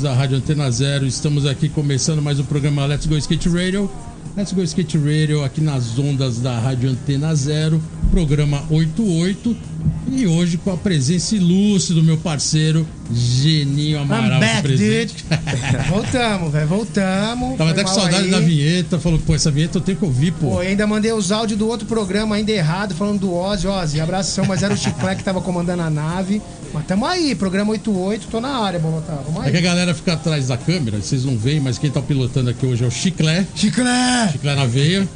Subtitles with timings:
[0.00, 1.06] Ouvintes da Rádio Antena Zero.
[1.06, 3.90] Estamos aqui começando mais um programa Let's Go Skate Radio.
[4.36, 9.56] Let's Go Skate Radio aqui nas ondas da Rádio Antena Zero, programa 88.
[10.12, 14.38] E hoje com a presença ilustre do meu parceiro Geninho Amaral.
[14.38, 15.24] I'm back, presente.
[15.88, 17.56] Voltamos, velho, voltamos.
[17.56, 18.30] Tava até com saudade aí.
[18.30, 18.98] da vinheta.
[18.98, 20.50] Falou, pô, essa vinheta eu tenho que ouvir, pô.
[20.50, 23.66] Pô, ainda mandei os áudios do outro programa ainda errado, falando do Ozzy.
[23.68, 26.42] Ozzy, abração, mas era o Chiclé que tava comandando a nave.
[26.74, 29.18] Mas tamo aí, programa 88, tô na área, Bolotar.
[29.26, 29.64] Vamos É que a aí.
[29.64, 32.86] galera fica atrás da câmera, vocês não veem, mas quem tá pilotando aqui hoje é
[32.86, 33.46] o Chiclé.
[33.54, 34.28] Chiclé!
[34.32, 35.08] Chiclé na veia.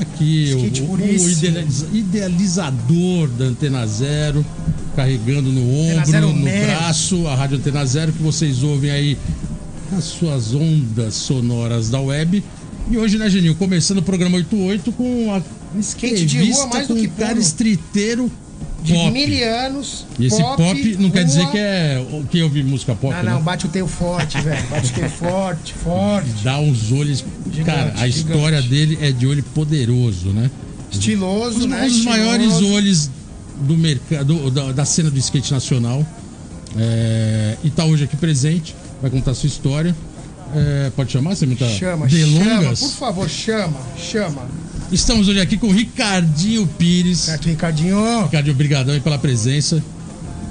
[0.00, 0.98] Aqui, Skate o, o
[1.30, 4.44] idealiza- idealizador da Antena Zero,
[4.96, 6.66] carregando no ombro, no mesmo.
[6.66, 9.18] braço, a Rádio Antena Zero, que vocês ouvem aí
[9.90, 12.42] nas suas ondas sonoras da web.
[12.90, 15.40] E hoje, né, Geninho, começando o programa 88 com a
[15.78, 18.30] Skate de rua mais com do que um cara estriteiro
[18.82, 19.10] De pop.
[19.12, 20.04] mil anos.
[20.18, 21.24] E esse pop, não quer rua.
[21.24, 23.30] dizer que é quem ouve música pop, Não, né?
[23.32, 24.66] não, bate o teio forte, velho.
[24.68, 26.28] Bate o teio forte, forte.
[26.42, 27.24] Dá uns olhos.
[27.52, 28.32] Gigante, cara, a gigante.
[28.34, 30.50] história dele é de olho poderoso, né?
[30.90, 31.86] Estiloso, Os, né?
[31.86, 32.08] os Estiloso.
[32.08, 33.10] maiores olhos
[33.60, 36.04] do mercado, da, da cena do skate nacional.
[36.76, 39.94] É, e tá hoje aqui presente, vai contar sua história.
[40.54, 42.80] É, pode chamar, sem muita Chama, chama, delongas?
[42.80, 44.42] por favor, chama, chama.
[44.92, 47.20] Estamos hoje aqui com o Ricardinho Pires.
[47.20, 48.24] Certo, Ricardinho?
[48.24, 49.82] Ricardinho, obrigadão aí pela presença.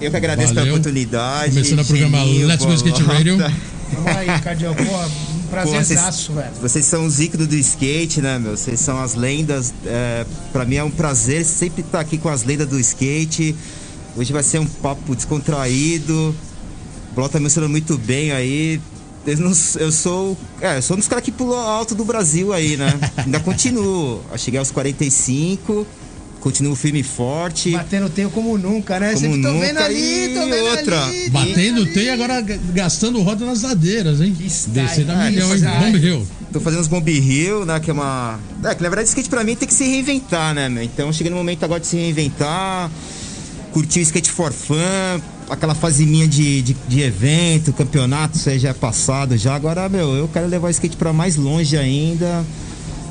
[0.01, 0.63] Eu que agradeço Valeu.
[0.63, 1.51] pela oportunidade.
[1.51, 3.03] Começando o programa Let's Go Skate.
[3.03, 3.37] Radio.
[3.37, 4.73] Vamos aí, Ricardinho.
[4.73, 6.53] Pô, um prazerzaço, velho.
[6.59, 8.57] Vocês são os íconos do skate, né, meu?
[8.57, 9.71] Vocês são as lendas.
[9.85, 13.55] É, pra mim é um prazer sempre estar aqui com as lendas do skate.
[14.17, 16.35] Hoje vai ser um papo descontraído.
[17.11, 18.81] O Blota mencionou muito bem aí.
[19.25, 20.37] Eu, não- eu sou.
[20.59, 22.91] É, eu sou um dos caras que pulou alto do Brasil aí, né?
[23.17, 24.21] Ainda continuo.
[24.31, 25.85] Eu cheguei aos 45,
[26.39, 27.71] continuo firme e forte.
[27.71, 29.13] Batendo teio como nunca, né?
[29.13, 31.29] Como Sempre tô nunca, vendo ali, e tô vendo outra, ali.
[31.29, 31.93] Batendo ali.
[31.93, 34.35] tem agora g- gastando roda nas ladeiras, hein?
[34.39, 35.71] Descendo a ah, milhão, que hein?
[35.79, 36.27] Bomb Hill.
[36.51, 37.79] Tô fazendo os Bomb Hill, né?
[37.79, 38.39] Que é uma.
[38.63, 40.83] É, que na verdade skate pra mim tem que se reinventar, né, meu?
[40.83, 42.89] Então cheguei no momento agora de se reinventar,
[43.71, 45.21] curtir o skate for fun,
[45.51, 49.53] aquela fase minha de, de, de evento, campeonato, isso aí já é passado já.
[49.53, 52.43] Agora, meu, eu quero levar o skate pra mais longe ainda.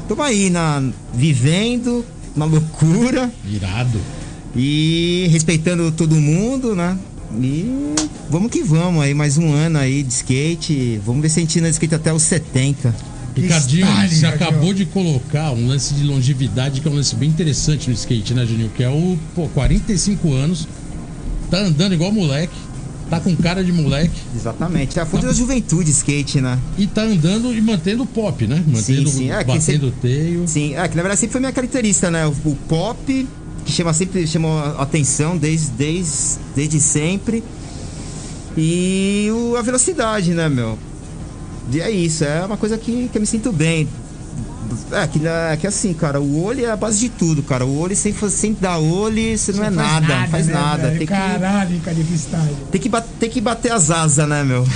[0.09, 0.83] Tamo aí, na,
[1.15, 4.01] vivendo, na loucura Irado.
[4.57, 6.99] e respeitando todo mundo, né?
[7.41, 7.95] E
[8.29, 11.01] vamos que vamos aí, mais um ano aí de skate.
[11.05, 12.93] Vamos ver se a gente anda de skate até os 70.
[13.37, 17.89] Ricardinho, você acabou de colocar um lance de longevidade que é um lance bem interessante
[17.89, 18.71] no skate, né, Juninho?
[18.77, 20.67] Que é o, pô, 45 anos,
[21.51, 22.55] tá andando igual moleque,
[23.11, 24.99] tá com cara de moleque Exatamente.
[24.99, 26.59] É a fonte da juventude skate, né?
[26.79, 28.63] e tá andando e mantendo o pop, né?
[28.67, 30.47] Mantendo, sim, é, que batendo o teio.
[30.47, 32.27] Sim, é que na verdade sempre foi minha característica, né?
[32.27, 33.29] O, o pop,
[33.65, 37.43] que chama sempre chamou a atenção desde, desde, desde sempre.
[38.57, 40.79] E o, a velocidade, né, meu?
[41.73, 43.89] E é isso, é uma coisa que, que eu me sinto bem.
[44.93, 47.65] É que, né, que assim, cara, o olho é a base de tudo, cara.
[47.65, 50.83] O olho sem, sem dar olho, você não é nada, não faz né, nada.
[50.89, 50.99] velho?
[50.99, 52.57] Tem Caralho, que style.
[52.71, 54.67] tem, que tem que bater as asas, né, meu?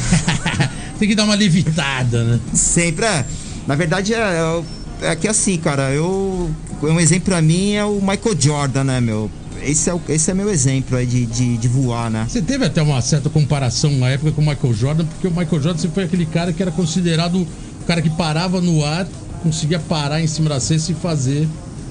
[0.98, 2.40] Tem que dar uma levitada, né?
[2.52, 3.24] Sempre, é.
[3.66, 4.62] Na verdade, é,
[5.00, 6.50] é, é que assim, cara, eu.
[6.82, 9.30] Um exemplo pra mim é o Michael Jordan, né, meu?
[9.62, 12.26] Esse é, o, esse é meu exemplo aí de, de, de voar, né?
[12.28, 15.62] Você teve até uma certa comparação na época com o Michael Jordan, porque o Michael
[15.62, 19.06] Jordan sempre foi aquele cara que era considerado o cara que parava no ar,
[19.44, 21.46] conseguia parar em cima da cesta e fazer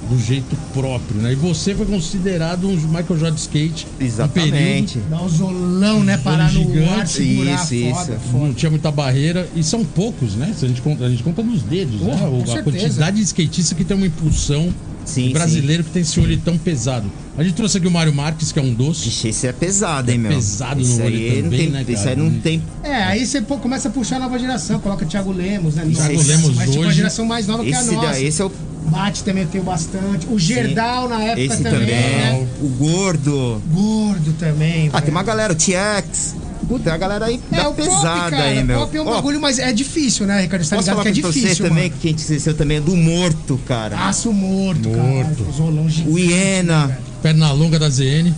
[0.09, 1.31] do jeito próprio, né?
[1.31, 3.88] E você foi considerado um Michael Jordan skate.
[4.00, 5.00] um Exatamente.
[5.10, 6.18] Dá um zolão, né?
[6.18, 6.89] Parar no gigante.
[6.89, 8.30] ar, Isso, foda, isso.
[8.31, 8.45] foda.
[8.48, 10.54] não tinha muita barreira e são poucos, né?
[10.57, 12.13] Se a gente conta, a gente conta nos dedos, né?
[12.13, 12.63] A certeza.
[12.63, 14.74] quantidade de skatistas que tem uma impulsão
[15.06, 17.12] Sim, o brasileiro que tem esse olho tão pesado.
[17.38, 19.08] A gente trouxe aqui o Mário Marques, que é um doce.
[19.10, 20.32] Ixi, esse é pesado, hein, meu?
[20.32, 22.10] pesado no Isso olho aí não também, tem, né, Isso cara?
[22.12, 22.62] aí não tem.
[22.84, 25.84] É, aí você pô, começa a puxar a nova geração, coloca Thiago Lemos, né?
[25.92, 28.08] Thiago Nossa, Lemos mas tipo uma hoje- geração mais nova que a Esse, nossa.
[28.12, 28.52] daí, esse é o.
[28.86, 30.28] Bate também eu tenho bastante.
[30.30, 31.96] O Gerdau na época Esse também, também.
[31.96, 32.48] né?
[32.62, 33.62] O gordo.
[33.74, 34.88] Gordo também.
[34.90, 35.04] Ah, velho.
[35.06, 36.36] tem uma galera, o TX.
[36.74, 38.78] Puta, uma galera aí É, o pop, pesada cara, aí, meu.
[38.78, 40.64] O pop é um Ó, bagulho, mas é difícil, né, Ricardo?
[40.64, 42.02] Você tá ligado que é pra você difícil, também, mano.
[42.02, 44.08] que a gente esqueceu também do morto, cara.
[44.08, 45.44] Aço morto, Morto.
[45.46, 46.04] cara.
[46.08, 46.88] O Iena.
[46.88, 46.98] né?
[47.22, 48.34] Perna longa da ZN.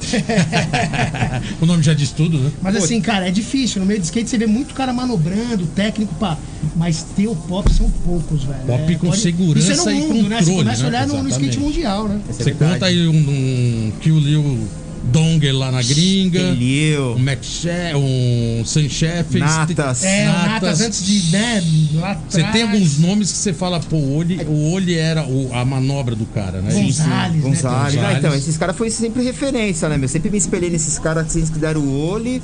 [1.60, 2.50] o nome já diz tudo, né?
[2.62, 3.80] Mas assim, cara, é difícil.
[3.80, 6.38] No meio de skate você vê muito cara manobrando, técnico, pá.
[6.74, 8.60] Mas ter o pop são poucos, velho.
[8.66, 10.36] Pop com segurança Isso é no e mundo, né?
[10.38, 10.88] Você controle, começa a né?
[10.88, 12.20] olhar no, no skate mundial, né?
[12.28, 12.72] Essa é Você verdade.
[12.72, 14.68] conta aí um, um Kill Liu
[15.02, 19.38] Donger lá na gringa, Liu, um Max Che- um Sheffield.
[19.38, 20.04] Natas.
[20.04, 20.50] É, o Natas.
[20.52, 21.64] Natas antes de, né,
[21.94, 25.50] lá Você tem alguns nomes que você fala, pô, o olho, o olho era o-
[25.54, 26.70] a manobra do cara, né?
[26.70, 27.00] Sim, Isso.
[27.02, 27.40] Gonzalez, né?
[27.40, 27.94] Gonzalez.
[27.94, 28.14] Gonzalez.
[28.14, 30.08] Ah, então, esses caras foi sempre referência, né, meu?
[30.08, 32.42] Sempre me espelhei nesses caras assim, que deram o olho.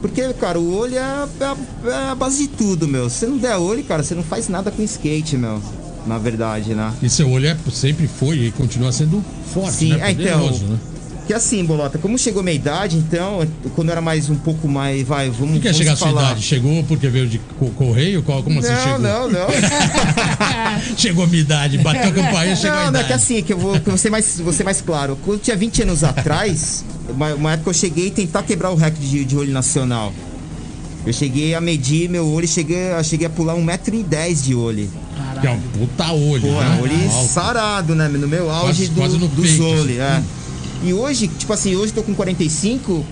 [0.00, 1.56] Porque, cara, o olho é a, é a-
[1.90, 3.10] é a base de tudo, meu.
[3.10, 5.60] Se você não der olho, cara, você não faz nada com skate, meu.
[6.06, 6.92] Na verdade, né?
[7.02, 10.08] E seu olho é, sempre foi e continua sendo forte, Sim, né?
[10.08, 10.78] é, então, né?
[11.26, 13.46] Que assim, Bolota, como chegou minha idade, então,
[13.76, 16.10] quando eu era mais um pouco mais, vai, vamos, O que é chegar à sua
[16.10, 16.42] idade?
[16.42, 18.24] Chegou porque veio de co- correio?
[18.24, 18.98] Qual- Como assim não, chegou?
[18.98, 19.46] não, não.
[20.96, 23.06] chegou a minha idade, bateu a campainha, chegou a Não, não, é idade.
[23.06, 25.16] que assim, que eu vou, que eu vou, ser mais, vou ser mais claro.
[25.24, 28.74] Quando eu tinha 20 anos atrás, uma, uma época eu cheguei a tentar quebrar o
[28.74, 30.12] recorde de, de olho nacional.
[31.06, 34.90] Eu cheguei a medir meu olho cheguei, cheguei a pular 1,10m de olho.
[35.40, 36.78] Que é um puta olho, Pô, né?
[36.82, 38.06] olho sarado, né?
[38.08, 39.80] No meu auge Quase- do, quase no dos olhos.
[39.82, 40.00] assim.
[40.00, 40.22] É.
[40.84, 43.04] E hoje, tipo assim, hoje eu tô com 45,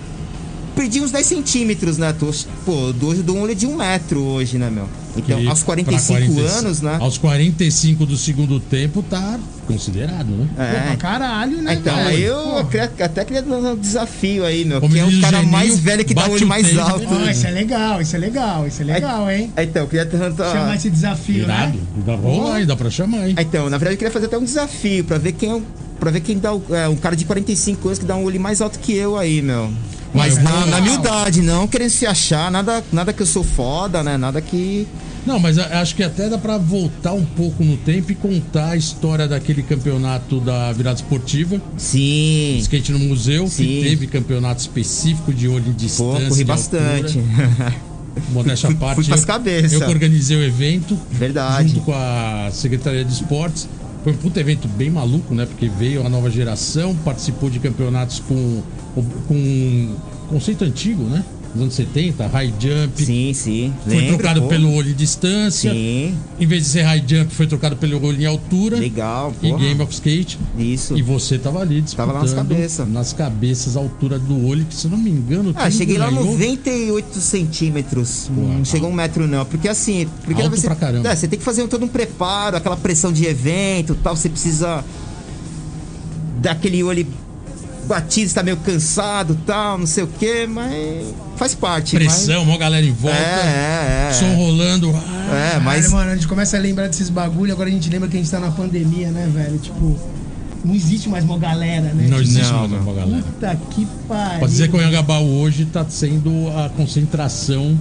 [0.75, 2.13] perdi uns 10 centímetros, né?
[2.13, 2.27] Tô,
[2.65, 4.87] pô, hoje eu dou um olho de um metro hoje, né, meu?
[5.15, 6.97] Então, Que aos pra 45 45 anos, né?
[6.99, 9.37] Aos 45 do segundo tempo tá
[9.67, 10.47] considerado, né?
[10.49, 10.95] Pô, pra É.
[10.97, 12.07] caralho, né, Então, velho?
[12.09, 12.91] aí eu Porra.
[13.05, 14.79] até queria dar um desafio aí, meu.
[14.81, 17.05] Como Quem é o cara Geninho, mais velho que dá o olho mais alto?
[17.09, 19.51] Ó, isso é legal, isso é legal, isso é legal, hein?
[19.55, 20.51] É, Então, eu queria tentar.
[20.51, 21.77] Chamar esse desafio, Irado.
[21.77, 21.83] né?
[22.05, 23.33] Dá, lá, dá pra chamar, hein?
[23.37, 25.63] É, Então, na verdade, eu queria fazer até um desafio pra ver quem é o-
[26.01, 28.39] pra ver quem dá o, é, um cara de 45 anos que dá um olho
[28.39, 29.71] mais alto que eu aí, meu.
[30.13, 34.17] Mas na, humildade, não querendo se achar, nada, nada que eu sou foda, né?
[34.17, 34.87] Nada que.
[35.25, 38.75] Não, mas acho que até dá pra voltar um pouco no tempo e contar a
[38.75, 42.57] história daquele campeonato da virada esportiva, Sim.
[42.57, 43.63] skate no museu, Sim.
[43.63, 46.27] que teve campeonato específico de olho em Pô, distância.
[46.27, 47.19] corri de bastante.
[48.33, 48.95] Modéstia à parte.
[48.95, 49.71] fui pras cabeças.
[49.71, 50.97] Eu que organizei o evento.
[51.11, 51.69] Verdade.
[51.69, 53.69] Junto com a Secretaria de Esportes.
[54.03, 55.45] Foi um puta evento bem maluco, né?
[55.45, 58.63] Porque veio a nova geração, participou de campeonatos com,
[59.27, 59.95] com
[60.29, 61.23] conceito antigo, né?
[61.53, 63.05] Nos anos 70, high jump.
[63.05, 63.73] Sim, sim.
[63.83, 64.47] Foi Lembro, trocado pô.
[64.47, 65.71] pelo olho em distância.
[65.73, 66.15] Sim.
[66.39, 68.77] Em vez de ser high jump, foi trocado pelo olho em altura.
[68.77, 69.57] Legal, E pô.
[69.57, 70.39] Game of Skate.
[70.57, 70.97] Isso.
[70.97, 72.07] E você tava ali disputando.
[72.07, 72.87] Tava lá nas cabeças.
[72.87, 75.53] Nas cabeças, a altura do olho, que se não me engano.
[75.57, 78.29] Ah, cheguei lá ganhou- 98 centímetros.
[78.33, 79.45] Pô, não chegou um metro, não.
[79.45, 80.07] Porque assim.
[80.23, 81.09] Porque Alto você, pra caramba.
[81.09, 84.15] É, você tem que fazer todo um preparo, aquela pressão de evento tal.
[84.15, 84.85] Você precisa
[86.41, 87.05] daquele olho
[87.87, 91.95] batido, está meio cansado tal, não sei o quê, mas faz parte.
[91.95, 92.99] Pressão, uma galera em Mas...
[92.99, 93.17] volta.
[93.17, 94.13] É, é, é.
[94.13, 94.91] Som rolando.
[94.95, 95.83] Ah, É, Mas...
[95.83, 95.91] mas.
[95.91, 98.29] mano, a gente começa a lembrar desses bagulho, agora a gente lembra que a gente
[98.29, 99.57] tá na pandemia, né, velho?
[99.57, 99.97] Tipo,
[100.63, 102.07] não existe mais uma galera, né?
[102.07, 103.23] Não existe Não, mais uma galera.
[103.23, 104.39] Puta que pariu.
[104.39, 107.77] Pode dizer que o Anhangabaú hoje está sendo a concentração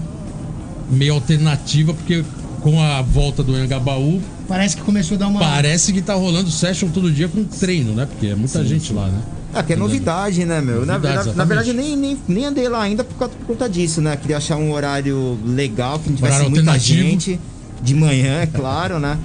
[0.91, 2.25] meio alternativa, porque
[2.61, 5.39] com a volta do Anhangabaú, Parece que começou a dar uma.
[5.39, 8.05] parece que tá rolando session todo dia com treino, né?
[8.05, 9.23] Porque é muita gente lá, né?
[9.53, 10.87] Ah, que é novidade, né, meu?
[10.87, 11.49] Na, Novidade, na- na exatamente.
[11.49, 14.17] verdade, nem, nem, nem andei lá ainda por, causa- por conta disso, né?
[14.17, 17.41] Queria achar um horário legal, que não tivesse muita gente.
[17.83, 19.19] De manhã, é claro, né?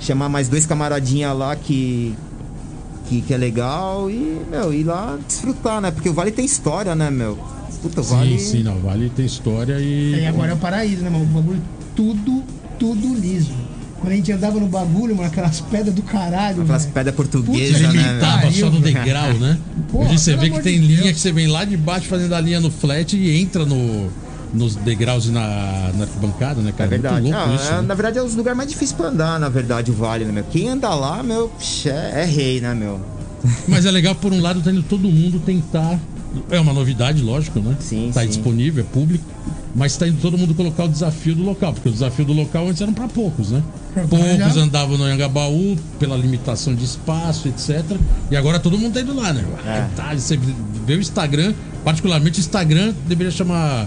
[0.00, 2.12] Chamar mais dois camaradinha lá que,
[3.08, 5.90] que, que é legal e, meu, ir lá desfrutar, né?
[5.92, 7.38] Porque o Vale tem história, né, meu?
[7.80, 8.38] Puta, o Vale.
[8.38, 8.78] Sim, sim, não.
[8.80, 10.20] Vale tem história e.
[10.20, 11.24] E agora é o paraíso, né, mano?
[11.24, 11.62] O bagulho
[11.96, 12.42] tudo,
[12.78, 13.52] tudo liso.
[14.02, 16.62] Quando a gente andava no bagulho, mano, aquelas pedras do caralho.
[16.62, 17.88] Aquelas pedras portuguesas, né?
[17.88, 18.12] limitado.
[18.12, 18.20] meu?
[18.20, 19.58] Tava só no degrau, né?
[19.90, 21.14] Porra, Hoje você vê que tem de linha Deus.
[21.14, 24.10] que você vem lá de baixo fazendo a linha no flat e entra no,
[24.52, 26.90] nos degraus e na, na arquibancada, né, É cara?
[26.90, 27.20] verdade.
[27.22, 27.68] Muito louco Não, isso.
[27.68, 27.82] é- né?
[27.82, 30.44] Na verdade, é os lugares mais difíceis pra andar, na verdade, o Vale, né, meu?
[30.50, 31.52] Quem anda lá, meu,
[31.86, 33.00] é, é rei, né, meu?
[33.68, 35.98] Mas é legal, por um lado, tá indo todo mundo tentar.
[36.50, 37.76] É uma novidade, lógico, né?
[37.80, 38.28] Sim, Tá sim.
[38.28, 39.24] disponível, é público.
[39.74, 42.68] Mas tá indo todo mundo colocar o desafio do local, porque o desafio do local
[42.68, 43.62] antes eram para poucos, né?
[44.08, 47.82] Poucos andavam no Anhangabaú pela limitação de espaço, etc.
[48.30, 49.44] E agora todo mundo tá indo lá, né?
[49.66, 49.86] É.
[49.96, 50.38] Tá, você
[50.86, 53.86] vê o Instagram, particularmente o Instagram deveria chamar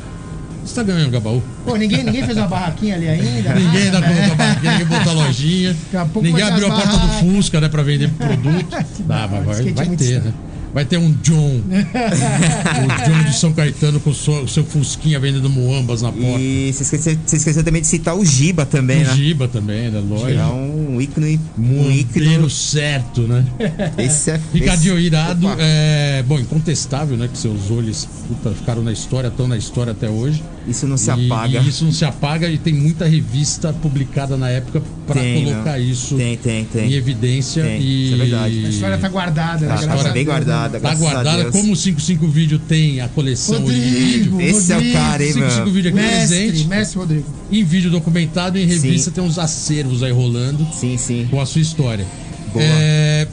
[0.64, 1.44] Instagram Anhangabaú.
[1.64, 3.54] Pô, ninguém, ninguém fez uma barraquinha ali ainda?
[3.54, 4.36] Ninguém ainda Nada, colocou a né?
[4.36, 5.74] barraquinha, ninguém botou a lojinha.
[5.74, 7.08] Daqui a pouco Ninguém vai abriu a porta do.
[7.36, 8.66] Fusca, né, pra vender produto.
[9.08, 10.25] Dá, vai, vai, Skate é vai muito ter, estranho.
[10.25, 10.34] né?
[10.75, 11.62] Vai ter um John.
[11.72, 16.38] o John de São Caetano com o seu, o seu Fusquinha vendendo moambas na porta.
[16.38, 19.15] E você esqueceu, você esqueceu também de citar o Giba também, o né?
[19.15, 20.00] Giba também, né?
[20.00, 20.53] É Lógico.
[20.53, 21.39] um ícone.
[21.58, 22.50] Um ícone.
[22.50, 23.46] certo, né?
[23.98, 25.55] Esse é Ricardinho esse- irado, Opa.
[25.62, 27.29] é, bom, incontestável, né?
[27.32, 30.44] Que seus olhos puta, ficaram na história, estão na história até hoje.
[30.68, 31.60] Isso não se E- apaga.
[31.60, 35.86] E isso não se apaga e tem muita revista publicada na época para colocar não.
[35.86, 36.90] isso Tem, tem, tem.
[36.92, 37.64] em evidência.
[37.64, 38.06] Tem, e...
[38.06, 38.66] isso é verdade.
[38.66, 39.76] A história tá guardada, né?
[39.76, 41.52] Tá, Graças tá a bem né, guardada, Tá a guardada.
[41.52, 43.60] Como o 55 Vídeo tem a coleção.
[43.60, 44.98] Rodrigo, Esse é o Rodrigo.
[44.98, 45.74] cara, hein, 55 meu?
[45.74, 46.68] Vídeo aqui Mestre, presente.
[46.68, 47.26] mestre Rodrigo.
[47.52, 49.16] Em vídeo documentado, em revista, Sim.
[49.16, 51.28] tem uns acervos aí rolando Sim, sim.
[51.30, 52.06] com a sua história.
[52.52, 52.66] Boa.
[52.66, 53.28] É,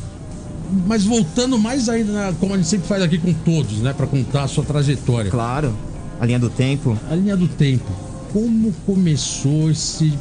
[0.86, 3.92] Mas voltando mais ainda, na- como a gente sempre faz aqui com todos, né?
[3.92, 5.30] Pra contar a sua trajetória.
[5.30, 5.74] Claro.
[6.22, 6.96] A linha do tempo.
[7.10, 7.90] A linha do tempo.
[8.32, 10.16] Como começou esse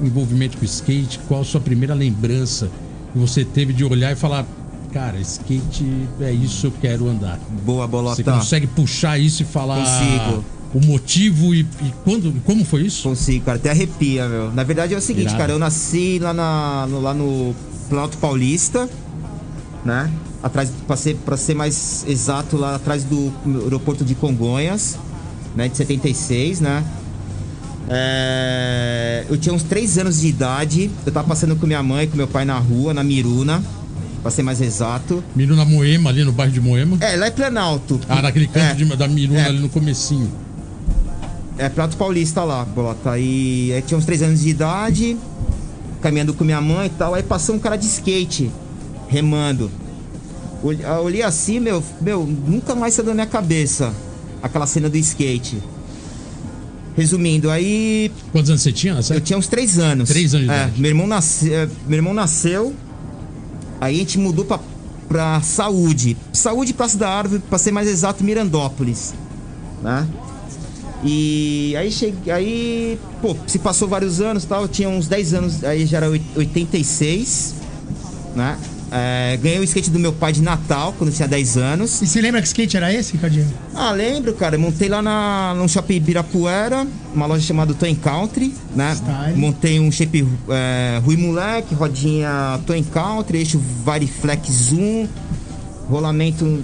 [0.00, 1.18] envolvimento com o skate?
[1.26, 2.70] Qual a sua primeira lembrança
[3.12, 4.46] que você teve de olhar e falar,
[4.92, 5.84] cara, skate
[6.20, 7.36] é isso, eu quero andar?
[7.66, 8.22] Boa, Você bolota.
[8.32, 10.44] consegue puxar isso e falar Consigo.
[10.72, 13.08] o motivo e, e quando, como foi isso?
[13.08, 13.58] Consigo, cara.
[13.58, 14.52] Até arrepia, meu.
[14.52, 15.38] Na verdade é o seguinte, Irado.
[15.38, 15.52] cara.
[15.52, 17.56] Eu nasci lá, na, no, lá no
[17.88, 18.88] Planalto Paulista,
[19.84, 20.08] né?
[20.44, 23.32] Atrás, pra ser, pra ser mais exato, lá atrás do
[23.64, 24.96] aeroporto de Congonhas,
[25.54, 25.68] né?
[25.68, 26.84] De 76, né?
[27.88, 30.90] É, eu tinha uns 3 anos de idade.
[31.04, 33.62] Eu tava passando com minha mãe e com meu pai na rua, na Miruna,
[34.22, 35.22] pra ser mais exato.
[35.34, 36.96] Miruna Moema, ali no bairro de Moema.
[37.00, 38.00] É, lá é Planalto.
[38.08, 38.74] Ah, naquele canto É.
[38.74, 39.46] de- da Miruna É.
[39.46, 40.30] ali no comecinho.
[41.58, 43.18] É Prato Paulista lá, Bolota.
[43.18, 45.16] E aí tinha uns 3 anos de idade,
[46.00, 47.14] caminhando com minha mãe e tal.
[47.14, 48.50] Aí passou um cara de skate,
[49.08, 49.70] remando.
[51.02, 53.92] Olhei assim, meu, meu, nunca mais saiu da minha cabeça
[54.42, 55.58] aquela cena do skate.
[56.96, 58.94] Resumindo, aí Quantos anos você tinha?
[58.94, 60.08] nessa eu tinha uns 3 anos.
[60.08, 60.80] Três anos de É, idade.
[60.80, 62.74] Meu irmão, nasce, é, meu irmão nasceu,
[63.80, 64.58] aí a gente mudou pra,
[65.08, 66.16] pra Saúde.
[66.32, 69.14] Saúde, Praça da Árvore, pra ser mais exato, Mirandópolis.
[69.82, 70.06] Né?
[71.02, 72.30] E aí cheguei.
[72.32, 75.98] Aí, pô, se passou vários anos e tal, eu tinha uns 10 anos, aí já
[75.98, 77.54] era oit- 86,
[78.36, 78.58] né?
[78.90, 82.02] É, ganhei o skate do meu pai de Natal, quando eu tinha 10 anos.
[82.02, 83.46] E você lembra que skate era esse, Ricardinho?
[83.74, 84.58] Ah, lembro, cara.
[84.58, 88.94] Montei lá na, no shopping Ibirapuera, uma loja chamada Toy Country, né?
[88.94, 89.36] Style.
[89.36, 95.06] Montei um shape é, Rui Moleque, rodinha Toy Country, eixo Variflex Zoom,
[95.88, 96.62] rolamento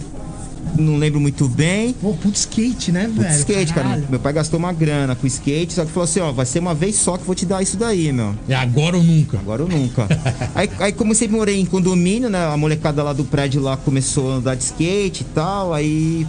[0.79, 1.93] não lembro muito bem.
[1.95, 3.35] Pô, puto skate, né, velho?
[3.35, 4.03] skate, cara.
[4.09, 6.75] Meu pai gastou uma grana com skate, só que falou assim, ó, vai ser uma
[6.75, 8.35] vez só que eu vou te dar isso daí, meu.
[8.49, 9.39] É agora ou nunca?
[9.39, 10.07] Agora ou nunca.
[10.55, 12.47] aí, aí, como eu sempre morei em condomínio, né?
[12.47, 15.73] A molecada lá do prédio lá começou a andar de skate e tal.
[15.73, 16.27] Aí.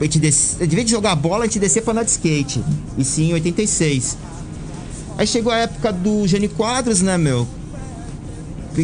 [0.00, 2.62] A gente desce, de vez de jogar bola, a gente descia pra andar de skate.
[2.96, 4.16] E sim, em 86.
[5.16, 7.48] Aí chegou a época do Gênio Quadros, né, meu?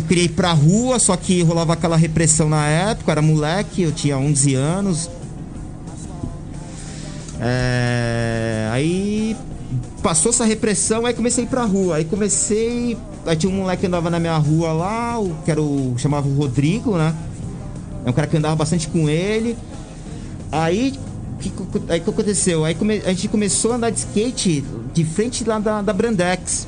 [0.01, 4.17] Queria ir pra rua, só que rolava aquela repressão na época, era moleque, eu tinha
[4.19, 5.11] 11 anos.
[7.41, 9.37] É, aí
[10.03, 11.97] passou essa repressão, aí comecei a ir pra rua.
[11.97, 12.97] Aí comecei.
[13.27, 15.95] Aí tinha um moleque que andava na minha rua lá, o, que era o.
[15.99, 17.15] chamava o Rodrigo, né?
[18.05, 19.57] É um cara que andava bastante com ele.
[20.53, 20.95] Aí.
[21.41, 21.53] Que,
[21.89, 22.65] aí que aconteceu?
[22.65, 26.67] Aí come- a gente começou a andar de skate de frente lá da, da Brandex.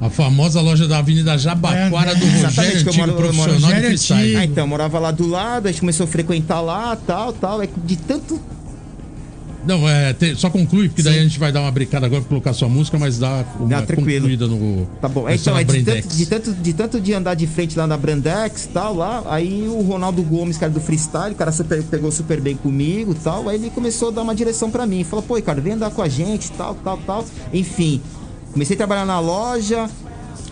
[0.00, 3.32] A famosa loja da Avenida Jabaquara do É, Rogério exatamente, que eu Antigo, moro- eu
[3.32, 4.22] moro- profissional de Rogério freestyle.
[4.22, 4.38] Antigo.
[4.38, 7.60] Ah, então, eu morava lá do lado, a gente começou a frequentar lá, tal, tal.
[7.60, 8.40] Aí de tanto
[9.66, 11.18] Não, é, te- só conclui, porque daí Sim.
[11.20, 14.20] a gente vai dar uma brincada agora pra colocar sua música, mas dá uma tranquilo.
[14.28, 14.86] concluída no.
[15.00, 15.28] Tá bom.
[15.28, 18.64] Então, aí de, tanto, de, tanto, de tanto de andar de frente lá na Brandex
[18.64, 22.40] e tal, lá, aí o Ronaldo Gomes, cara do freestyle, o cara super- pegou super
[22.40, 25.02] bem comigo e tal, aí ele começou a dar uma direção pra mim.
[25.04, 27.24] Falou, pô, Ricardo, vem andar com a gente, tal, tal, tal.
[27.52, 28.00] Enfim,
[28.52, 29.88] comecei a trabalhar na loja,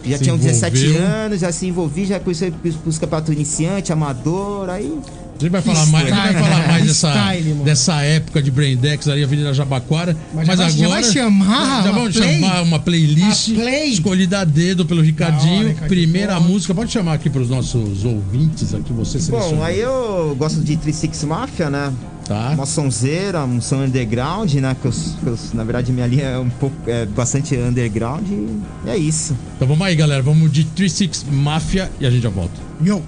[0.05, 1.07] já Se tinha uns 17 envolveu.
[1.07, 2.53] anos, já se envolvi, já conheci
[2.87, 4.99] os campeonatos iniciante, amador, aí.
[5.39, 8.51] A gente vai falar mais, a gente vai falar mais dessa, Style, dessa época de
[8.51, 10.17] Braindex ali, Avenida Jabaquara.
[10.33, 11.03] Mas Mas, já vai- já agora.
[11.03, 12.35] vai chamar Já uma vamos play?
[12.41, 13.89] chamar uma playlist play?
[13.91, 15.69] escolhida a dedo pelo Ricardinho.
[15.69, 16.75] Ricardinho, Primeira música.
[16.75, 19.57] Pode chamar aqui pros nossos ouvintes aqui, você selecionou.
[19.59, 21.93] Bom, aí eu gosto de 36 Mafia, né?
[22.27, 22.51] Tá.
[22.55, 24.75] Uma sonzeira, um som underground, né?
[24.81, 28.91] Que eu, que eu- na verdade minha linha é um pouco é bastante underground e
[28.91, 29.37] é isso.
[29.55, 30.23] Então vamos aí, galera.
[30.23, 32.55] Vamos de 36 Mafia e a gente já volta.
[32.85, 33.01] Yo.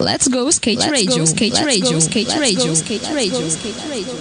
[0.00, 3.14] Let's go skate Let's radio, go, skate let's radio, go, skate let's radio, go, skate
[3.14, 4.14] radio, go, skate radio.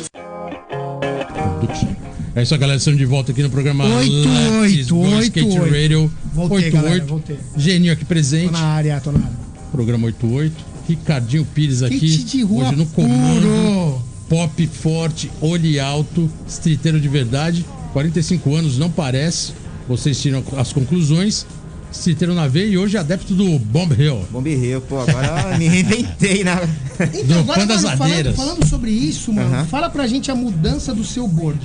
[2.36, 2.78] É isso aí, galera.
[2.78, 5.72] Estamos de volta aqui no programa Oito, Let's oito, Go oito, Skate oito.
[5.74, 6.12] Radio.
[6.34, 6.72] Voltei, 88.
[6.88, 7.38] galera, voltei.
[7.58, 8.52] Geninho aqui Tô presente.
[8.52, 9.32] na área, tô na área.
[9.72, 10.73] Programa 88.
[10.88, 12.00] Ricardinho Pires aqui.
[12.18, 13.42] De rua hoje no comando.
[13.42, 14.02] puro.
[14.30, 17.66] Pop forte, olho alto, streeteiro de verdade.
[17.94, 19.54] 45 anos, não parece.
[19.88, 21.46] Vocês tiram as conclusões.
[21.92, 24.26] Streeteiro na veia e hoje adepto do Bomb Hill.
[24.32, 26.68] Bomb Hill, pô, agora me reinventei, né?
[27.14, 29.66] Então, agora, Dropando as mano, falando, falando sobre isso, mano, Aham.
[29.68, 31.60] fala pra gente a mudança do seu board.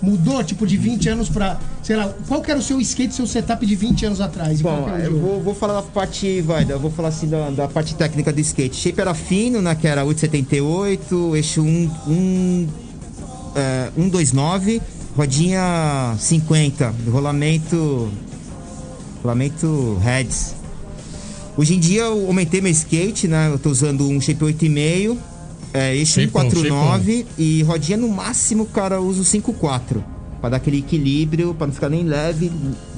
[0.00, 1.58] Mudou, tipo, de 20 anos pra.
[1.82, 4.60] Sei lá, qual que era o seu skate, seu setup de 20 anos atrás?
[4.60, 7.68] Bom, é eu vou, vou falar da parte, vai, eu vou falar assim da, da
[7.68, 8.76] parte técnica do skate.
[8.76, 9.74] Shape era fino, né?
[9.74, 12.68] Que era 878, eixo 1, 1,
[13.56, 14.80] é, 129,
[15.16, 18.08] rodinha 50, rolamento.
[19.22, 20.54] Rolamento heads.
[21.56, 23.50] Hoje em dia eu aumentei meu skate, né?
[23.50, 25.18] Eu tô usando um shape 8,5,
[25.72, 30.02] é, eixo Shapeão, 149 e rodinha no máximo, cara, eu uso 5,4.
[30.40, 32.50] Pra dar aquele equilíbrio, pra não ficar nem leve,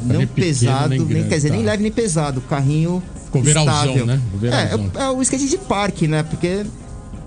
[0.04, 1.54] não nem pequeno, pesado, nem nem, quer dizer, tá.
[1.56, 2.40] nem leve nem pesado.
[2.42, 4.04] Carrinho Ficou estável.
[4.04, 4.20] né?
[4.42, 6.22] É, é, é o skate de parque, né?
[6.22, 6.66] Porque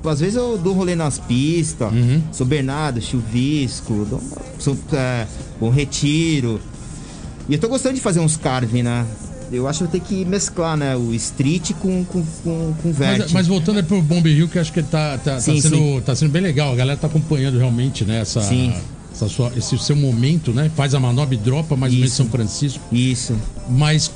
[0.05, 2.21] às vezes eu dou rolê nas pistas, Uhum.
[2.31, 4.21] sou Bernardo, chuvisco, dou,
[4.59, 5.25] sou é,
[5.59, 6.59] bom retiro.
[7.49, 9.05] E eu tô gostando de fazer uns carving, né?
[9.55, 10.95] Eu acho que eu tenho que mesclar, né?
[10.95, 13.19] O street com, com, com, com vert.
[13.21, 15.61] Mas, mas voltando aí pro Bomb Hill, que eu acho que tá, tá, tá Sim,
[15.61, 16.01] sendo, sim.
[16.05, 16.73] tá sendo bem legal.
[16.73, 18.21] A galera tá acompanhando realmente, né?
[18.21, 18.73] Essa, Sim.
[19.13, 20.71] essa sua, esse seu momento, né?
[20.75, 22.23] Faz a manobra e dropa mais ou menos Isso.
[22.23, 22.81] São Francisco.
[22.91, 23.35] Isso.
[23.69, 24.11] Mas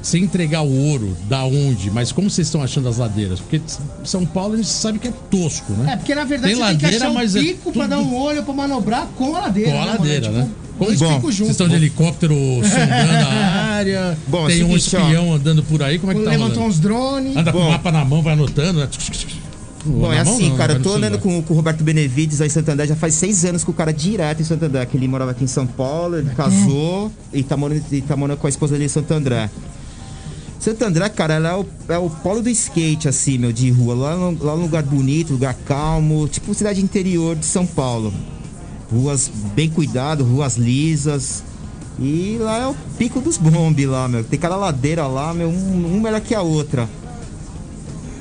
[0.00, 1.90] sem entregar o ouro, da onde?
[1.90, 3.40] Mas como vocês estão achando as ladeiras?
[3.40, 3.60] Porque
[4.04, 5.92] São Paulo a gente sabe que é tosco, né?
[5.92, 7.82] É, porque na verdade Tem você tem que ladeira, achar um mas é pico pra
[7.82, 9.70] tudo- dar um olho pra manobrar com a ladeira.
[9.72, 9.98] Com a né, mano?
[9.98, 10.48] ladeira, É, né?
[10.78, 11.50] Dois Bom, Vocês juntos.
[11.52, 14.18] estão de helicóptero sondando a área.
[14.28, 15.00] Bom, tem é o um seguinte, ó.
[15.00, 15.98] espião andando por aí.
[15.98, 16.74] Como é que tá Levantou rolando?
[16.74, 17.36] uns drones.
[17.36, 17.70] Anda com o Bom.
[17.70, 18.80] mapa na mão, vai anotando.
[18.80, 18.88] Né?
[19.84, 22.48] Bom, é mão assim, não, cara, eu tô andando com, com o Roberto Benevides aí
[22.48, 25.30] em Santander, já faz seis anos com o cara direto em Santander, que ele morava
[25.30, 28.74] aqui em São Paulo, ele casou e tá morando, e tá morando com a esposa
[28.74, 29.48] dele em Santo André.
[30.58, 33.94] Santo André, cara, ela é o, é o polo do skate, assim, meu, de rua.
[33.94, 38.12] Lá, lá num lugar bonito, lugar calmo, tipo cidade interior de São Paulo.
[38.90, 41.42] Ruas bem cuidado, ruas lisas.
[41.98, 44.22] E lá é o pico dos bombe lá, meu.
[44.22, 46.88] Tem cada ladeira lá, meu, um, um melhor que a outra.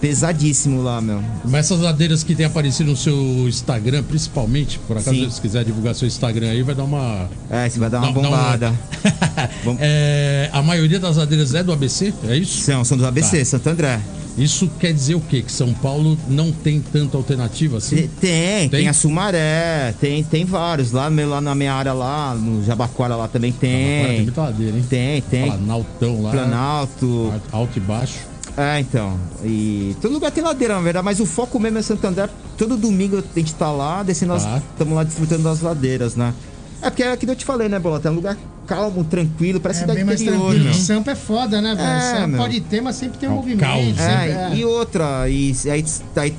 [0.02, 1.22] Pesadíssimo lá, meu.
[1.44, 3.16] Mas essas ladeiras que tem aparecido no seu
[3.48, 5.30] Instagram, principalmente, por acaso, Sim.
[5.30, 7.30] se quiser divulgar seu Instagram aí, vai dar uma.
[7.50, 8.74] É, você vai dar uma Dá- dá uma- bombada.
[9.80, 12.14] É, a maioria das ladeiras é do ABC?
[12.28, 12.62] É isso?
[12.62, 13.46] São, são do ABC, Tá.
[13.46, 14.00] Santo André.
[14.38, 15.42] Isso quer dizer o quê?
[15.42, 17.96] Que São Paulo não tem tanta alternativa assim?
[17.96, 18.88] Te- Tem, tem, Tem?
[18.88, 20.92] a Sumaré, tem, tem vários.
[20.92, 24.22] Lá, lá na minha área lá, no Jabaquara lá também tem tem.
[24.24, 24.86] muita ladeira, hein?
[24.88, 25.48] Tem, tem.
[25.48, 26.32] Planaltão lá.
[26.32, 27.34] Planalto.
[27.52, 28.20] Alto e baixo.
[28.58, 29.18] É, então.
[29.44, 32.28] E todo lugar tem ladeira, na verdade, mas o foco mesmo é Santo André.
[32.58, 34.62] Todo domingo a gente tá lá, descendo, Tá.
[34.72, 36.34] estamos lá desfrutando das ladeiras, né?
[36.82, 38.08] É porque é aquilo que eu te falei, né, Bolota?
[38.08, 40.66] É um lugar calmo, tranquilo, parece É cidade bem mais interior, tranquilo.
[40.66, 40.74] meu.
[40.74, 41.88] Sampa é foda, né, velho?
[41.88, 42.40] É, Sampa meu.
[42.40, 43.60] pode ter, mas sempre tem um É movimento.
[43.60, 44.00] caos.
[44.00, 44.56] É, é.
[44.56, 46.34] e outra, e aí, aí,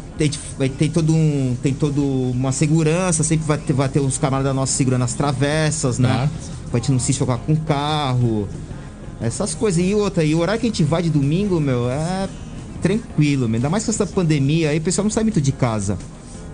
[0.60, 1.56] aí, tem todo um.
[1.62, 5.98] Tem todo uma segurança, sempre vai ter, vai ter uns camaradas nossos segurando as travessas,
[5.98, 6.08] né?
[6.08, 6.50] Tá.
[6.70, 8.48] Pra gente não se chocar com o carro.
[9.20, 9.84] Essas coisas.
[9.84, 12.28] E outra, e o horário que a gente vai de domingo, meu, é
[12.80, 13.56] tranquilo, meu.
[13.56, 15.98] Ainda mais com essa pandemia aí, o pessoal não sai muito de casa.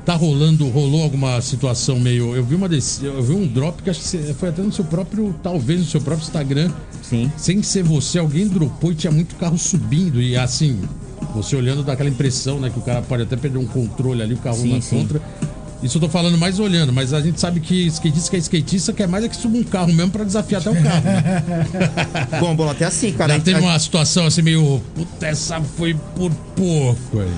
[0.04, 2.36] Tá rolando, rolou alguma situação meio.
[2.36, 4.84] Eu vi uma desse, eu vi um drop que acho que foi até no seu
[4.84, 6.70] próprio, talvez no seu próprio Instagram,
[7.02, 7.32] Sim.
[7.38, 10.78] sem ser você, alguém dropou e tinha muito carro subindo e assim,
[11.34, 14.34] você olhando dá aquela impressão, né, que o cara pode até perder um controle ali,
[14.34, 14.98] o carro Sim, na sim.
[14.98, 15.22] contra.
[15.84, 18.92] Isso eu tô falando mais olhando, mas a gente sabe que skatista que é skatista
[18.94, 21.04] quer mais é que suba um carro mesmo pra desafiar até o carro.
[21.04, 21.44] Né?
[22.40, 23.34] Bom, bola, até assim, cara.
[23.34, 24.80] Já teve uma situação assim meio.
[24.94, 27.28] Puta, essa foi por pouco aí.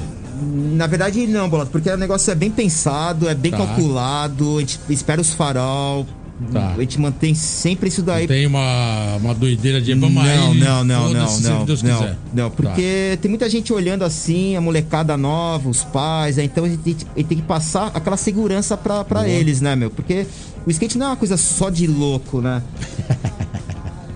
[0.74, 3.58] Na verdade, não, bola, porque o negócio é bem pensado, é bem Tá.
[3.58, 6.06] calculado, a gente espera os farol.
[6.52, 6.74] Tá.
[6.76, 11.12] A gente mantém sempre isso daí Tem uma, uma doideira de vamos não, não, não,
[11.14, 12.16] não, se não, Deus não, quiser.
[12.34, 12.56] não, Tá.
[12.56, 16.44] porque tem muita gente olhando assim, a molecada nova, os pais, né?
[16.44, 19.74] então a gente, tem- a gente tem que passar aquela segurança pra, pra eles, né,
[19.74, 19.90] meu?
[19.90, 20.26] Porque
[20.66, 22.62] o skate não é uma coisa só de louco, né?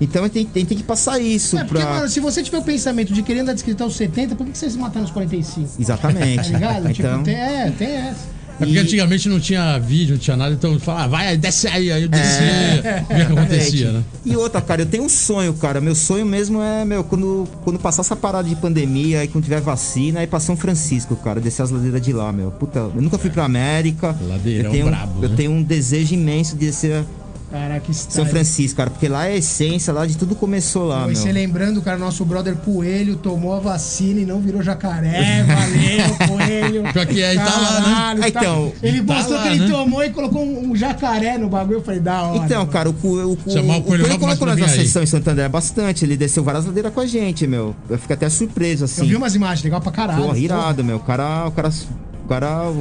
[0.03, 1.95] Então a gente, tem- gente tem que passar isso É, porque, pra.
[1.97, 4.57] mano, se você tiver o pensamento de querer andar de skate aos 70, por que
[4.57, 5.69] você se matar nos 45?
[5.77, 6.53] Tá Exatamente.
[6.53, 6.91] ligado?
[6.91, 8.40] então, Tipo, tem, é, tem essa.
[8.61, 11.67] É porque E- antigamente não tinha vídeo, não tinha nada, então falava, ah, vai, desce
[11.67, 12.45] aí, aí eu descia.
[12.45, 13.05] É.
[13.11, 14.03] O que acontecia, né?
[14.25, 15.81] E outra, cara, eu tenho um sonho, cara.
[15.81, 19.61] Meu sonho mesmo é, meu, quando, quando passar essa parada de pandemia, aí quando tiver
[19.61, 22.51] vacina, aí pra São Francisco, cara, descer as ladeiras de lá, meu.
[22.51, 24.15] Puta, eu nunca fui pra América.
[24.23, 25.35] Ladeirão eu tenho, brabo, Eu né?
[25.37, 27.05] tenho um desejo imenso de descer
[27.51, 28.31] Caraca, São style.
[28.31, 31.33] Francisco, cara, porque lá é a essência, lá de tudo começou lá, Pô, e você
[31.33, 35.43] lembrando, cara, nosso brother Coelho tomou a vacina e não virou jacaré.
[35.43, 36.93] Valeu, Coelho.
[36.93, 38.23] Pior que é, e tá lá, né?
[38.23, 39.69] Ah, então, ele tá postou lá, que ele né?
[39.69, 41.79] tomou e colocou um, um jacaré no bagulho.
[41.79, 42.45] Eu falei, da hora.
[42.45, 42.71] Então, mano.
[42.71, 44.79] cara, o, o, o, Chamar o o Coelho Coelho logo mais colocou na aí.
[44.79, 46.05] sessão em Santander bastante.
[46.05, 47.75] Ele desceu várias ladeiras com a gente, meu.
[47.89, 49.03] Eu fico até surpreso, assim.
[49.03, 50.23] Eu vi umas imagens, legal pra caralho.
[50.23, 50.99] Porra, irado, meu.
[50.99, 52.73] O cara, o cara, o cara,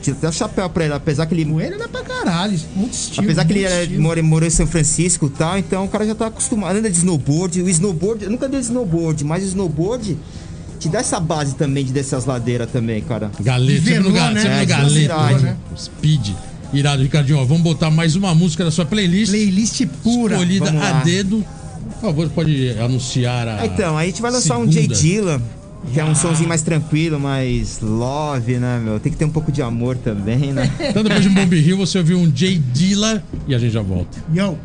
[0.00, 3.26] tira até o chapéu pra ele, apesar que ele Coelho dá pra caralho, muito estilo.
[3.26, 4.02] Apesar que ele era, estilo.
[4.24, 6.76] morou, em São Francisco e tal, então o cara já tá acostumado.
[6.76, 7.60] Anda de snowboard.
[7.60, 10.16] O snowboard, eu nunca dei snowboard, mas o snowboard
[10.80, 13.30] te dá essa base também de descer as ladeiras também, cara.
[13.38, 14.62] Galeta, Nivelou, ga, né?
[14.62, 15.56] É, né?
[15.76, 16.30] Speed.
[16.72, 17.38] Irado, Ricardinho.
[17.38, 19.30] Ó, vamos botar mais uma música da sua playlist.
[19.30, 20.34] Playlist pura.
[20.34, 21.44] escolhida a dedo.
[21.92, 23.66] Por favor, pode anunciar a.
[23.66, 24.94] Então, aí a gente vai lançar um segunda.
[24.94, 25.42] J Dilla,
[25.92, 29.00] que é um somzinho mais tranquilo, mais love, né, meu?
[29.00, 30.70] Tem que ter um pouco de amor também, né?
[30.88, 34.18] Então, depois de Bomb Hill, você ouviu um J Dilla e a gente já volta.
[34.32, 34.58] Yo.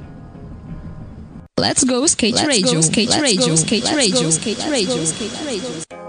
[1.60, 4.60] Let's go skate Let's radio, go, skate let's radio, go, skate let's radio, go, skate
[4.60, 6.02] let's radio, go, skate radio.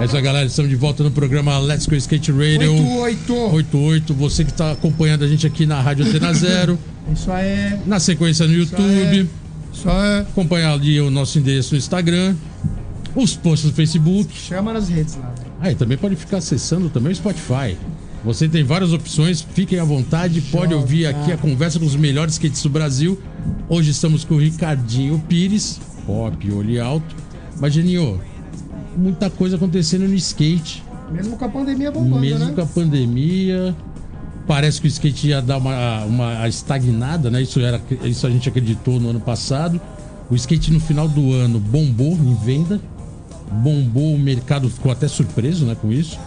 [0.00, 0.46] É isso aí, galera.
[0.46, 3.34] Estamos de volta no programa Let's Go Skate Radio 88.
[3.34, 4.14] 88.
[4.14, 6.78] Você que está acompanhando a gente aqui na Rádio Antena Zero,
[7.12, 7.78] Isso aí.
[7.84, 9.28] na sequência no YouTube.
[9.80, 10.20] Isso aí.
[10.20, 12.36] Acompanhar ali o nosso endereço no Instagram,
[13.14, 14.30] os posts no Facebook.
[14.36, 15.34] Chama nas redes lá.
[15.58, 17.76] Aí também pode ficar acessando também o Spotify.
[18.22, 21.22] Você tem várias opções, fiquem à vontade, pode ouvir cara.
[21.22, 23.18] aqui a conversa com os melhores skates do Brasil.
[23.68, 27.16] Hoje estamos com o Ricardinho Pires, pop, olho alto.
[27.58, 28.20] Mas, Geninho,
[28.94, 30.82] muita coisa acontecendo no skate.
[31.10, 32.52] Mesmo com a pandemia bombando, Mesmo né?
[32.54, 33.74] com a pandemia,
[34.50, 37.40] parece que o skate ia dar uma, uma estagnada, né?
[37.40, 39.80] Isso, era, isso a gente acreditou no ano passado.
[40.28, 42.80] O skate no final do ano bombou em venda,
[43.62, 46.18] bombou o mercado, ficou até surpreso né, com isso.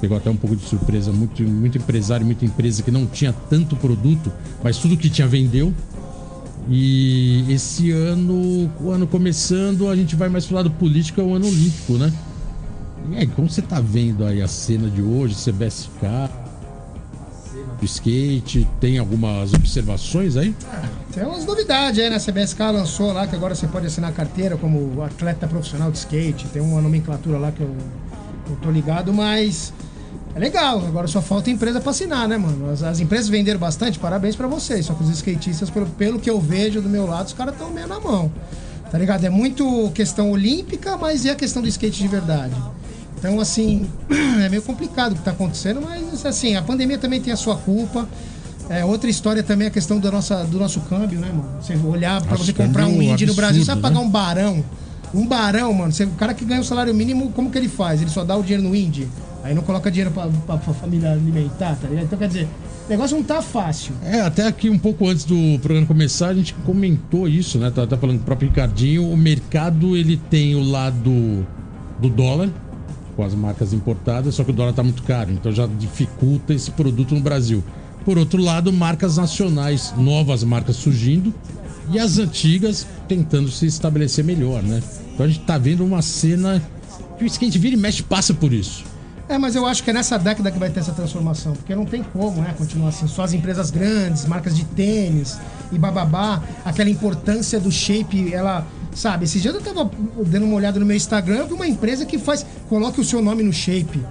[0.00, 3.76] Pegou até um pouco de surpresa, muito, muito empresário, muita empresa que não tinha tanto
[3.76, 4.32] produto,
[4.64, 5.70] mas tudo que tinha vendeu.
[6.70, 11.34] E esse ano, o ano começando, a gente vai mais pro lado político, é o
[11.34, 12.10] ano olímpico, né?
[13.10, 16.47] E aí, como você tá vendo aí a cena de hoje, CBSK,
[17.84, 20.54] skate, tem algumas observações aí?
[21.12, 22.16] Tem umas novidades aí, né?
[22.16, 26.46] A CBSK lançou lá que agora você pode assinar carteira como atleta profissional de skate.
[26.48, 27.74] Tem uma nomenclatura lá que eu,
[28.50, 29.72] eu tô ligado, mas
[30.34, 30.78] é legal.
[30.86, 32.70] Agora só falta empresa pra assinar, né, mano?
[32.70, 34.86] As, as empresas venderam bastante, parabéns pra vocês.
[34.86, 37.70] Só que os skatistas, pelo, pelo que eu vejo do meu lado, os caras estão
[37.70, 38.30] meio na mão.
[38.90, 39.24] Tá ligado?
[39.24, 42.54] É muito questão olímpica, mas e a questão do skate de verdade?
[43.18, 43.88] Então, assim,
[44.44, 47.56] é meio complicado o que tá acontecendo, mas assim, a pandemia também tem a sua
[47.56, 48.08] culpa.
[48.70, 51.48] É, outra história também é a questão do, nossa, do nosso câmbio, né, mano?
[51.60, 54.06] Você olhar Nossa, você comprar um câmbio indie no Brasil, você vai absurdo, pagar né?
[54.06, 54.64] um barão.
[55.14, 55.90] Um barão, mano.
[55.90, 58.02] Você, o cara que ganha o salário mínimo, como que ele faz?
[58.02, 59.08] Ele só dá o dinheiro no indie.
[59.42, 62.04] Aí não coloca dinheiro pra, pra, pra família alimentar, tá ligado?
[62.04, 62.48] Então, quer dizer,
[62.86, 63.94] o negócio não tá fácil.
[64.04, 67.70] É, até aqui um pouco antes do programa começar, a gente comentou isso, né?
[67.70, 69.10] Tá, tá falando com o próprio Ricardinho.
[69.10, 71.46] O mercado, ele tem o lado
[71.98, 72.50] do dólar,
[73.18, 76.70] com as marcas importadas, só que o dólar tá muito caro, então já dificulta esse
[76.70, 77.64] produto no Brasil.
[78.04, 81.34] Por outro lado, marcas nacionais, novas marcas surgindo
[81.90, 84.80] e as antigas tentando se estabelecer melhor, né?
[85.12, 86.62] Então a gente tá vendo uma cena
[87.18, 88.84] que o skate vira e mexe passa por isso.
[89.28, 91.84] É, mas eu acho que é nessa década que vai ter essa transformação, porque não
[91.84, 95.38] tem como, né, continuar assim, só as empresas grandes, marcas de tênis
[95.72, 98.64] e bababá, aquela importância do shape, ela,
[98.98, 99.90] sabe, esses dias eu tava
[100.26, 103.22] dando uma olhada no meu Instagram, eu vi uma empresa que faz, coloque o seu
[103.22, 104.02] nome no shape.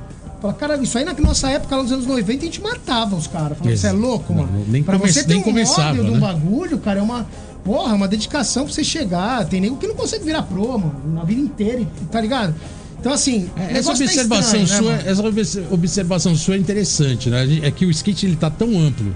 [0.41, 3.25] Fala, cara, isso aí na nossa época, lá nos anos 90, a gente matava os
[3.27, 3.57] caras.
[3.57, 4.65] Falava, você é louco, Não, mano?
[4.67, 6.19] nem pra você ter um começava, móvel de um né?
[6.19, 7.25] bagulho, cara, é uma.
[7.63, 9.45] Porra, uma dedicação pra você chegar.
[9.45, 12.53] Tem nego que não consegue virar pro, mano, na vida inteira, tá ligado?
[12.99, 15.09] Então, assim, É, Essa tá observação, estranho, né, sua, mano?
[15.09, 17.59] essa obs- observação sua é interessante, né?
[17.63, 19.13] É que o skate ele tá tão amplo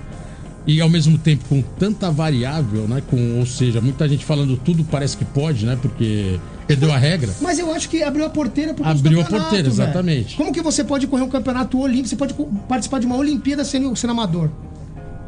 [0.65, 3.01] e ao mesmo tempo com tanta variável, né?
[3.09, 5.77] Com, ou seja, muita gente falando tudo parece que pode, né?
[5.81, 7.33] Porque perdeu a regra.
[7.41, 10.35] Mas eu acho que abriu a porteira pro Abriu a porteira, exatamente.
[10.35, 12.09] Como que você pode correr um campeonato olímpico?
[12.09, 12.35] Você pode
[12.67, 14.49] participar de uma Olimpíada sendo, sendo amador.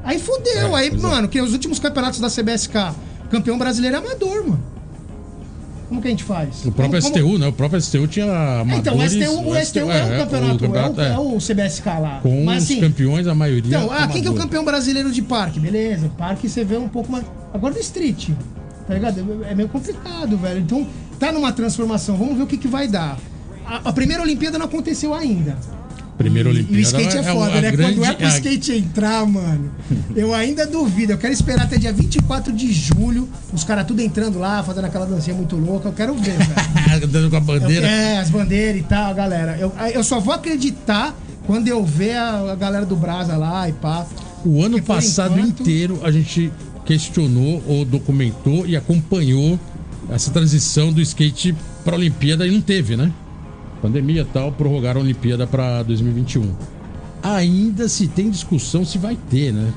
[0.03, 0.75] Aí fudeu.
[0.75, 0.97] É, aí, é.
[0.97, 2.93] mano, que os últimos campeonatos da CBSK,
[3.31, 4.72] campeão brasileiro é amador, mano.
[5.93, 6.65] Como que a gente faz?
[6.65, 7.47] O próprio Como- STU, né?
[7.47, 8.79] O próprio STU tinha amadores...
[8.79, 10.19] Então, o STU, o STU é, o
[10.57, 12.19] campeonato, é, o, é o CBSK lá.
[12.23, 13.77] Com Mas os assim, campeões, a maioria...
[13.77, 15.59] então, ah, quem que é o campeão brasileiro de parque?
[15.59, 17.23] Beleza, parque você vê um pouco mais.
[17.53, 18.29] Agora do street,
[18.87, 19.43] tá ligado?
[19.47, 20.61] É meio complicado, velho.
[20.61, 20.87] Então,
[21.19, 22.17] tá numa transformação.
[22.17, 23.19] Vamos ver o que, que vai dar.
[23.63, 25.55] A, a primeira Olimpíada não aconteceu ainda.
[26.17, 27.71] Primeira Olimpíada E o skate é a- foda, a né?
[27.71, 29.71] grande- Quando é pro skate entrar, mano,
[30.15, 31.11] eu ainda duvido.
[31.13, 35.05] Eu quero esperar até dia 24 de julho, os caras tudo entrando lá, fazendo aquela
[35.05, 35.89] dancinha muito louca.
[35.89, 36.53] Eu quero ver, velho.
[37.03, 37.87] Andando com a Eu- bandeira.
[37.87, 39.57] é, as bandeiras e tal, galera.
[39.57, 41.15] Eu, eu só vou acreditar
[41.47, 44.05] quando eu ver a, a galera do Brasa lá e pá.
[44.45, 46.51] O ano Porque por passado enquanto- inteiro a gente
[46.85, 49.59] questionou ou documentou e acompanhou
[50.09, 53.11] essa transição do skate para a Olimpíada e não teve, né?
[53.83, 56.49] Pandemia e tal, prorrogaram a Olimpíada para 2021.
[57.21, 59.73] Ainda se tem discussão se vai ter, né?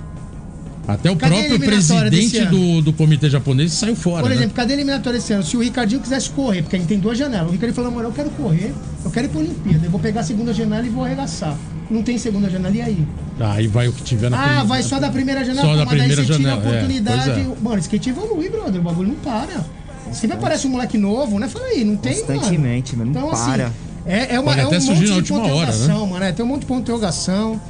[0.86, 4.22] Até o Cadê próprio presidente do, do comitê japonês saiu fora.
[4.22, 4.36] Por né?
[4.36, 5.42] exemplo, cadê a eliminatória esse ano?
[5.42, 7.48] Se o Ricardinho quisesse correr, porque a gente tem duas janelas.
[7.48, 8.72] O Ricardinho falou, mano, eu quero correr,
[9.04, 9.84] eu quero ir pra Olimpíada.
[9.84, 11.56] Eu vou pegar a segunda janela e vou arregaçar.
[11.90, 13.08] Não tem segunda janela, e aí?
[13.40, 15.84] Aí vai o que tiver na Ah, primeira- vai só da primeira janela, Só da
[15.84, 17.24] mas daí primeira você tira janela, a é, oportunidade.
[17.24, 17.62] pois é.
[17.62, 18.80] Mano, skate evolui, brother.
[18.80, 19.64] O bagulho não para.
[20.12, 21.48] Sempre aparece um moleque novo, né?
[21.48, 22.14] Fala aí, não tem.
[22.14, 23.66] Constantemente, mano, não Então, para.
[23.66, 23.74] assim,
[24.06, 25.54] é, é, uma, Pode é um até monte na de última hora, né?
[25.54, 26.24] interrogação, mano.
[26.24, 27.60] É, tem um monte de ponto de interrogação.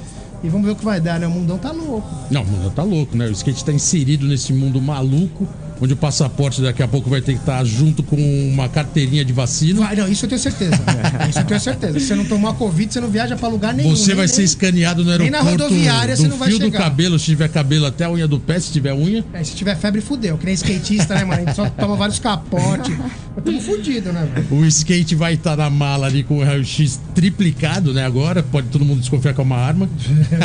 [0.44, 1.26] E vamos ver o que vai dar, né?
[1.26, 2.06] O mundão tá louco.
[2.30, 3.26] Não, o mundo tá louco, né?
[3.26, 5.48] O skate tá inserido nesse mundo maluco.
[5.80, 8.16] Onde o passaporte daqui a pouco vai ter que estar junto com
[8.50, 9.80] uma carteirinha de vacina.
[9.80, 10.76] Vai, não, isso eu tenho certeza.
[11.28, 11.98] isso eu tenho certeza.
[12.00, 13.90] Se você não tomar Covid, você não viaja pra lugar nenhum.
[13.94, 16.48] Você nem- vai ser nem- escaneado no nem na aeroporto rodoviária do você não vai
[16.48, 16.78] fio do chegar.
[16.78, 19.24] cabelo, se tiver cabelo até a unha do pé, se tiver unha.
[19.32, 20.38] É, se tiver febre, fudeu.
[20.38, 21.42] Que nem skatista, né, mano?
[21.42, 22.94] A gente só toma vários capotes.
[23.36, 24.46] Estamos fudidos, né, velho?
[24.50, 28.04] O skate vai estar na mala ali com o raio-x triplicado, né?
[28.06, 29.88] Agora, pode todo mundo desconfiar que é uma arma.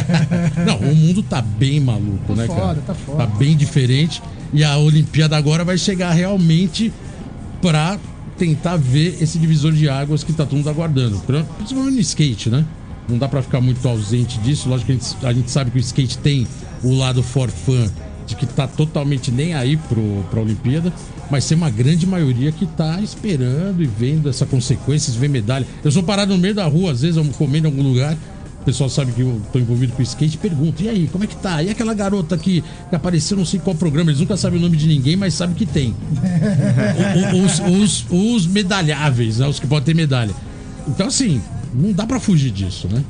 [0.68, 2.78] Não, o mundo tá bem maluco, Tá né, foda, cara?
[2.88, 3.18] tá foda.
[3.20, 4.22] Tá bem diferente.
[4.54, 6.92] E a Olimpíada agora vai chegar realmente
[7.62, 8.00] pra
[8.38, 11.20] tentar ver esse divisor de águas que tá todo mundo aguardando.
[11.58, 12.66] Principalmente no skate, né?
[13.08, 14.70] Não dá pra ficar muito ausente disso.
[14.70, 16.48] Lógico que a gente, a gente sabe que o skate tem
[16.84, 17.50] o lado for
[18.26, 20.92] de que tá totalmente nem aí pro, pra Olimpíada,
[21.30, 25.68] mas tem uma grande maioria que tá esperando e vendo essa consequência, vê medalha.
[25.84, 28.18] Eu sou parado no meio da rua, às vezes eu comendo em algum lugar,
[28.62, 31.28] o pessoal sabe que eu tô envolvido com skate e pergunta: e aí, como é
[31.28, 31.62] que tá?
[31.64, 34.12] E aquela garota que, que apareceu não sei qual programa?
[34.12, 35.96] Eles nunca sabem o nome de ninguém, mas sabem que tem.
[37.34, 39.48] O- o- os, os, os medalháveis, né?
[39.48, 40.34] Os que podem ter medalha.
[40.88, 41.42] Então, assim,
[41.74, 43.04] não dá pra fugir disso, né?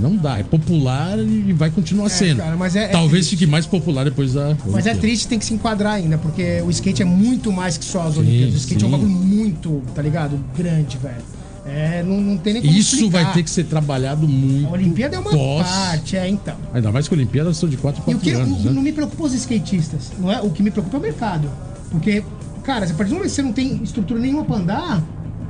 [0.00, 0.38] Não dá.
[0.38, 2.38] É popular e vai continuar sendo.
[2.38, 3.30] cara, mas é- é Talvez triste.
[3.30, 4.56] fique mais popular depois da.
[4.66, 7.84] Mas é triste, tem que se enquadrar ainda, porque o skate é muito mais que
[7.84, 8.54] só as Olimpíadas.
[8.54, 8.96] O skate é um sim.
[8.96, 10.38] bagulho muito, tá ligado?
[10.56, 11.22] Grande, velho.
[11.66, 13.24] É, não, não tem nem como Isso explicar.
[13.24, 14.66] vai ter que ser trabalhado muito.
[14.68, 16.56] A Olimpíada é uma pós- parte, é, então.
[16.74, 18.72] Ainda mais que a Olimpíada são de 4 em E o 4 que anos, não,
[18.74, 18.80] né?
[18.82, 20.40] me preocupa os skatistas, não é?
[20.42, 21.50] O que me preocupa é o mercado.
[21.90, 22.22] Porque,
[22.62, 25.02] cara, a partir do momento que você não tem estrutura nenhuma pra andar,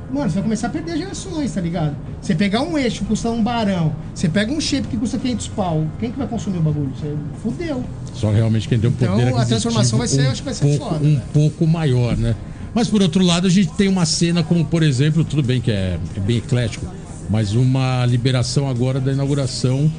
[0.09, 1.95] mano, você vai começar a perder gerações, tá ligado?
[2.21, 5.47] Você pegar um eixo que custa um barão, você pega um shape que custa 500
[5.49, 6.91] pau, quem que vai consumir o bagulho?
[6.97, 7.83] Você fudeu.
[8.13, 10.45] Só realmente quem tem um Então, poder a aquisitivo transformação vai ser- um acho que
[10.45, 11.21] vai ser pouco, foda, um né?
[11.33, 12.35] pouco maior, né?
[12.75, 15.71] Mas por outro lado, a gente tem uma cena como, por exemplo, tudo bem que
[15.71, 16.85] é, é bem eclético,
[17.29, 19.89] mas uma liberação agora da inauguração,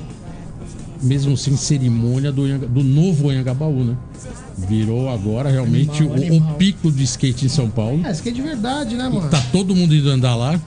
[1.02, 3.96] mesmo sem cerimônia, do, do novo Anhangabaú, né?
[4.68, 6.54] Virou agora realmente Animal, o, o animal.
[6.56, 8.02] pico de skate em São Paulo.
[8.06, 9.28] É, skate de verdade, né, mano?
[9.30, 10.60] Tá todo mundo indo andar lá.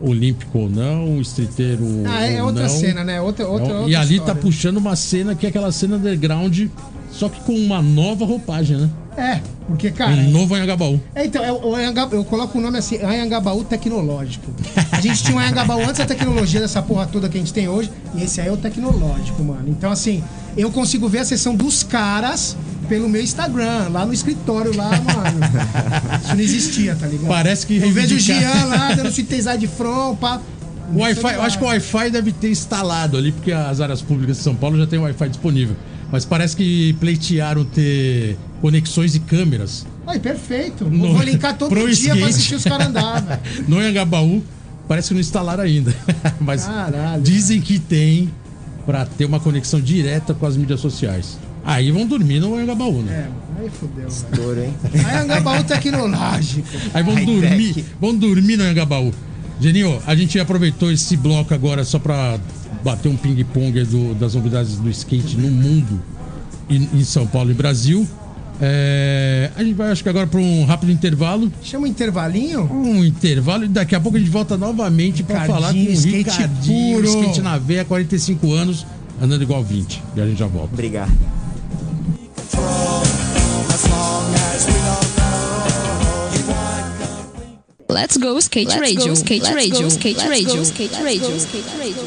[0.00, 2.68] Olímpico ou não, streeteiro Ah, é ou outra não.
[2.68, 3.20] cena, né?
[3.20, 4.34] Outra, outra, É, outra e ali história.
[4.34, 6.66] tá puxando uma cena que é aquela cena underground,
[7.18, 8.90] só que com uma nova roupagem, né?
[9.16, 10.10] É, porque, cara.
[10.10, 11.00] um novo Anhangabaú.
[11.14, 14.50] É, então, é o- o Anhanga- eu coloco o nome assim, Anhangabaú tecnológico.
[14.90, 17.68] A gente tinha um Anhangabaú antes da tecnologia dessa porra toda que a gente tem
[17.68, 19.66] hoje, e esse aí é o tecnológico, mano.
[19.68, 20.22] Então, assim,
[20.56, 22.56] eu consigo ver a sessão dos caras
[22.88, 25.40] pelo meu Instagram, lá no escritório, lá, mano.
[26.24, 27.28] Isso não existia, tá ligado?
[27.28, 30.40] Parece que Eu vejo o Jean lá, dando sintetizar de front, pá.
[30.92, 34.36] O Wi-Fi, eu acho que o Wi-Fi deve ter instalado ali, porque as áreas públicas
[34.36, 35.76] de São Paulo já tem Wi-Fi disponível.
[36.12, 40.84] Mas parece que pleitearam ter conexões e câmeras Ai, perfeito.
[40.84, 42.30] No- Vou linkar todo pro dia pra skate.
[42.30, 43.40] assistir os caras andar, velho.
[43.68, 44.42] no Anhangabaú.
[44.86, 45.94] Parece que não instalaram ainda.
[46.40, 47.22] Mas Caralho.
[47.22, 48.30] dizem que tem
[48.84, 51.38] pra ter uma conexão direta com as mídias sociais.
[51.64, 53.26] Aí vão dormir no Anhangabaú, né?
[53.58, 54.06] É, aí fodeu.
[54.06, 54.74] Estouro, hein?
[54.94, 56.68] Anhangabaú tecnológico.
[56.92, 57.86] Aí vão High dormir, tech.
[57.98, 59.10] vão dormir no Anhangabaú.
[59.60, 62.38] Geninho, a gente aproveitou esse bloco agora só pra
[62.82, 63.84] bater um ping-pong
[64.18, 66.02] das novidades do skate no mundo,
[66.68, 68.06] e em São Paulo e Brasil.
[68.60, 71.52] É, a gente vai, acho que agora para um rápido intervalo.
[71.62, 72.70] Chama um intervalinho.
[72.72, 76.16] Um intervalo e daqui a pouco a gente volta novamente para falar com o skate
[76.16, 77.06] Ricardinho, puro.
[77.06, 78.86] skate na veia, 45 anos,
[79.20, 80.02] andando igual 20.
[80.16, 80.72] E a gente já volta.
[80.72, 81.12] Obrigado.
[87.94, 90.90] Let's go skate Let's radio, go, skate let's radio, go, skate let's radio, go, skate
[90.90, 92.04] let's radio, go, skate radio.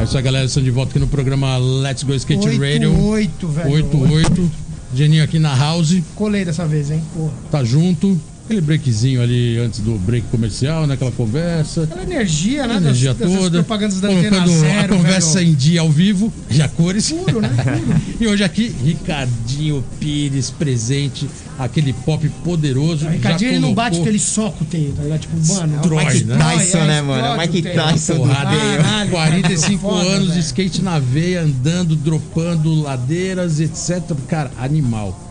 [0.00, 0.46] É isso aí, galera.
[0.46, 2.98] Estamos de volta aqui no programa Let's Go Skate Radio.
[2.98, 3.70] 8, velho.
[3.72, 4.50] 88.
[4.94, 6.00] Geninho aqui na house.
[6.14, 7.04] Colei dessa vez, hein?
[7.12, 7.34] Porra.
[7.50, 8.18] tá junto.
[8.44, 10.94] Aquele breakzinho ali antes do break comercial, né?
[10.94, 11.84] Aquela conversa.
[11.84, 12.74] Aquela energia, né?
[12.74, 13.58] A energia das, das toda.
[13.58, 15.50] propagandas da antena zero, a conversa velho.
[15.50, 17.10] em dia ao vivo, já cores.
[17.12, 17.48] Puro, né?
[17.56, 18.00] Puro.
[18.20, 21.28] E hoje aqui, Ricardinho Pires presente,
[21.58, 23.06] aquele pop poderoso.
[23.06, 25.20] O Ricardinho já ele não colocou bate, ele soca o teio, tá ligado?
[25.20, 25.72] Tipo, mano.
[25.74, 26.36] Destrói, Mike né?
[26.38, 27.40] Tyson, É, né, mano?
[27.40, 27.74] Mike o teio.
[27.74, 28.28] Tyson do.
[28.28, 34.02] Caralho, 45 foda, anos de skate na veia, andando, dropando ladeiras, etc.
[34.28, 35.28] Cara, animal.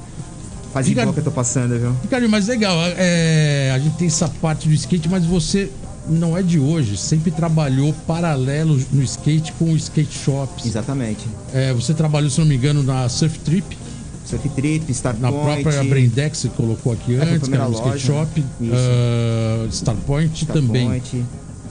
[0.73, 1.91] Faz Fica- igual que eu tô passando, viu?
[2.01, 5.69] Ricardo, mas legal, é, a gente tem essa parte do skate, mas você
[6.07, 10.65] não é de hoje, sempre trabalhou paralelo no skate com o skate shops.
[10.65, 11.25] Exatamente.
[11.53, 13.77] É, você trabalhou, se não me engano, na Surf Trip,
[14.25, 15.63] Surf Trip, Star na Point.
[15.63, 18.71] própria Braindex, você colocou aqui É, antes, que era um skate loja, shop, isso.
[18.73, 20.85] ah, Starpoint Star também.
[20.87, 21.25] Point.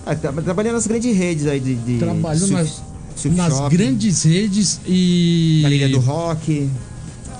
[0.05, 1.75] Ah, tra- trabalhei nas grandes redes aí de.
[1.75, 2.83] de Trabalhou surf- nas,
[3.17, 6.69] surf nas grandes redes e Na Ilha do Rock.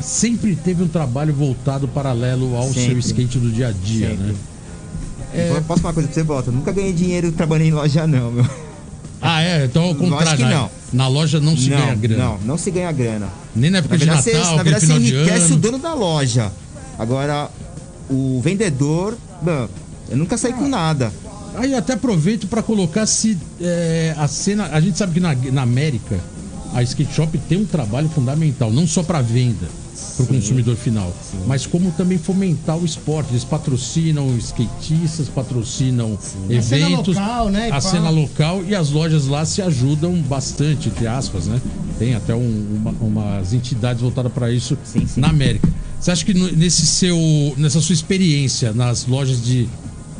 [0.01, 2.99] Sempre teve um trabalho voltado paralelo ao seu Sempre.
[3.01, 4.25] skate do dia a dia, Sempre.
[4.25, 4.35] né?
[5.33, 6.51] Eu Posso falar uma coisa pra você, Bota?
[6.51, 8.47] Nunca ganhei dinheiro trabalhando em loja, não, meu.
[9.23, 10.37] Ah, é, então ao contrário.
[10.37, 10.55] que né?
[10.55, 10.71] não.
[10.93, 12.25] Na loja não se não, ganha grana.
[12.25, 13.29] Não, não se ganha grana.
[13.55, 15.95] Nem na época Na de verdade, Natal, você, na verdade, você enriquece o dono da
[15.95, 16.51] loja.
[16.99, 17.49] Agora,
[18.09, 19.69] o vendedor, mano,
[20.09, 21.13] eu nunca saí com nada.
[21.55, 24.71] Aí até aproveito para colocar se é, a cena.
[24.73, 26.19] A gente sabe que na, na América
[26.75, 29.69] a skate shop tem um trabalho fundamental, não só para venda
[30.17, 31.13] para o consumidor final,
[31.47, 33.31] mas como também fomentar o esporte.
[33.31, 39.27] Eles patrocinam skatistas, patrocinam A cena eventos, local, né, a cena local e as lojas
[39.27, 41.61] lá se ajudam bastante, entre aspas, né?
[41.99, 45.21] Tem até um- uma- umas entidades voltadas para isso Sim, sim.
[45.21, 45.69] na América.
[46.01, 47.17] Você acha que nesse seu,
[47.59, 49.69] nessa sua experiência nas lojas de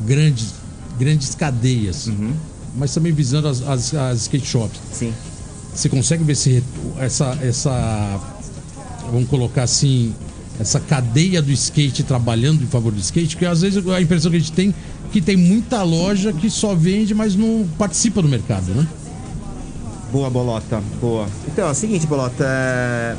[0.07, 0.55] grandes,
[0.99, 2.33] grandes cadeias, Uhum.
[2.77, 5.13] mas também visando as, as, as skate shops, Sim.
[5.75, 6.63] você consegue ver esse,
[6.99, 8.21] essa, essa,
[9.11, 10.15] vamos colocar assim,
[10.59, 13.37] essa cadeia do skate trabalhando em favor do skate?
[13.37, 16.49] Porque às vezes a impressão que a gente tem é que tem muita loja que
[16.49, 18.87] só vende, mas não participa do mercado, né?
[20.13, 20.83] Boa, Bolota.
[21.01, 21.27] Boa.
[21.47, 22.45] Então, é o seguinte, Bolota.
[22.45, 23.17] É...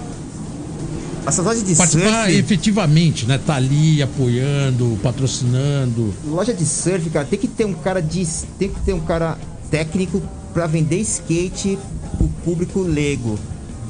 [1.26, 2.40] Essas lojas de Participar surf...
[2.40, 3.38] efetivamente, né?
[3.38, 6.14] Tá ali apoiando, patrocinando.
[6.26, 8.26] Loja de surf, cara, tem que ter um cara de.
[8.58, 9.38] Tem que ter um cara
[9.70, 10.22] técnico
[10.54, 11.78] pra vender skate
[12.18, 13.38] pro público leigo.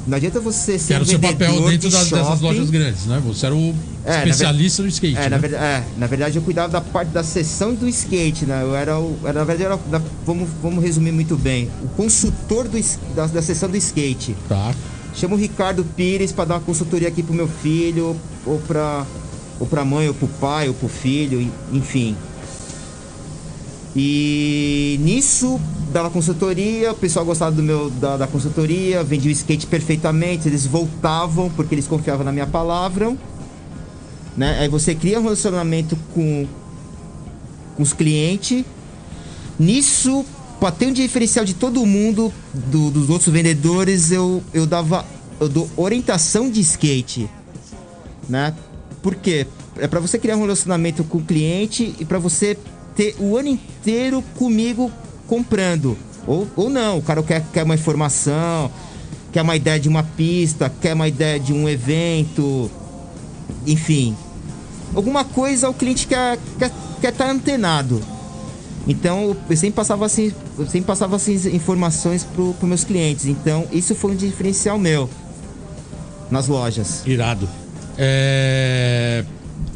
[0.07, 3.05] Não adianta você ser Que era o seu papel dentro de das, dessas lojas grandes,
[3.05, 3.21] né?
[3.25, 5.15] Você era o É, especialista do skate.
[5.17, 5.29] É, né?
[5.29, 8.63] na verdade, é, na verdade eu cuidava da parte da seção do skate, né?
[8.63, 9.15] Eu era o.
[9.23, 11.69] Era, na verdade, era, da- vamos, vamos resumir muito bem.
[11.83, 12.79] O consultor do,
[13.15, 14.35] da, da seção do skate.
[14.49, 14.73] Tá.
[15.13, 19.05] Chama o Ricardo Pires para dar uma consultoria aqui pro meu filho, ou pra,
[19.59, 22.15] ou pra mãe, ou pro pai, ou pro filho, enfim.
[23.95, 25.59] E nisso
[25.91, 30.65] dava consultoria, o pessoal gostava do meu da, da consultoria, vendia o skate perfeitamente, eles
[30.65, 33.15] voltavam porque eles confiavam na minha palavra.
[34.37, 34.59] Né?
[34.59, 36.47] Aí você cria um relacionamento com,
[37.75, 38.63] com os clientes.
[39.59, 40.25] Nisso,
[40.59, 45.05] para ter um diferencial de todo mundo, do- dos outros vendedores, eu, eu dava.
[45.39, 47.29] Eu dou orientação de skate.
[48.29, 48.53] Né?
[49.01, 49.45] Por quê?
[49.77, 52.57] É para você criar um relacionamento com o cliente e para você
[53.01, 54.91] ter o ano inteiro comigo
[55.27, 55.97] comprando.
[56.27, 58.69] Ou, ou não, o cara quer, quer uma informação,
[59.31, 62.69] quer uma ideia de uma pista, quer uma ideia de um evento,
[63.65, 64.15] enfim.
[64.93, 67.99] Alguma coisa o cliente quer estar quer, quer tá antenado.
[68.87, 73.25] Então eu sempre passava assim, eu sempre passava assim informações para os meus clientes.
[73.25, 75.09] Então isso foi um diferencial meu
[76.29, 77.01] nas lojas.
[77.07, 77.49] Irado.
[77.97, 79.25] É...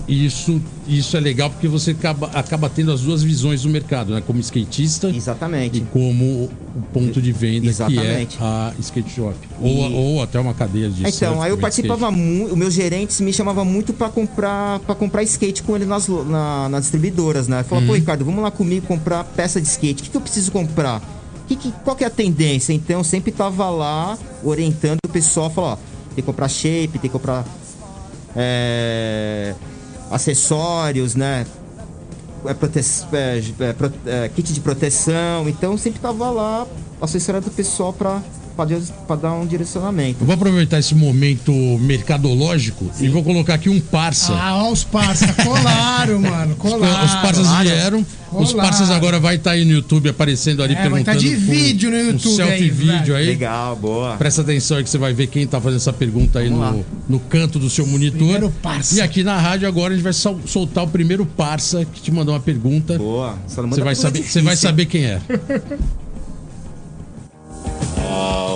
[0.07, 4.21] Isso, isso é legal porque você acaba, acaba tendo as duas visões do mercado, né?
[4.25, 5.81] Como skatista e Exatamente.
[5.91, 6.43] como
[6.75, 8.37] o ponto de venda Exatamente.
[8.37, 9.35] que é a skate shop.
[9.59, 13.19] Ou, E- ou até uma cadeia de Então, aí eu participava muito, os meus gerentes
[13.19, 17.63] me chamavam muito para comprar para comprar skate com ele nas, na- nas distribuidoras, né?
[17.63, 20.01] Falava, pô, Ricardo, vamos lá comigo comprar peça de skate.
[20.01, 21.01] O que, que eu preciso comprar?
[21.47, 22.73] Que, que, qual que é a tendência?
[22.73, 27.01] Então, eu sempre tava lá orientando o pessoal, falar, ó, tem que comprar shape, tem
[27.01, 27.43] que comprar
[28.35, 29.53] é,
[30.15, 31.45] acessórios, né?
[32.45, 33.41] É, prote- é,
[34.09, 35.49] é, é, kit de proteção.
[35.49, 36.65] Então, sempre tava lá
[37.01, 38.21] assessorando o pessoal para
[39.21, 40.17] dar um direcionamento.
[40.21, 44.33] Eu vou aproveitar esse momento mercadológico e vou colocar aqui um parça.
[44.33, 46.55] Ah, ó, os parça colaram, mano.
[46.55, 47.05] Colaram.
[47.05, 47.63] Os parças claro.
[47.69, 48.05] vieram.
[48.31, 48.67] Os Claro.
[48.69, 51.17] parças agora vai estar aí no YouTube aparecendo ali É, vai perguntando.
[51.17, 53.15] tá de vídeo no um YouTube selfie aí, vídeo velho.
[53.15, 53.25] aí.
[53.27, 54.17] Legal, boa.
[54.17, 56.77] Presta atenção aí que você vai ver quem tá fazendo essa pergunta aí Vamos no,
[56.79, 56.83] lá.
[57.07, 58.17] no canto do seu monitor.
[58.19, 58.95] Primeiro parça.
[58.95, 62.11] E aqui na rádio agora a gente vai sol- soltar o primeiro parça que te
[62.11, 62.97] mandou uma pergunta.
[62.97, 63.37] Boa.
[63.57, 65.21] Manda Você vai, saber, você vai saber quem é.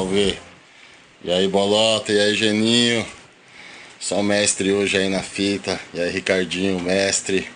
[0.10, 0.40] Salve!
[1.24, 2.12] E aí, Bolota?
[2.12, 3.06] E aí, Geninho?
[4.00, 5.80] Só mestre hoje aí na fita.
[5.94, 7.48] E aí, Ricardinho, mestre.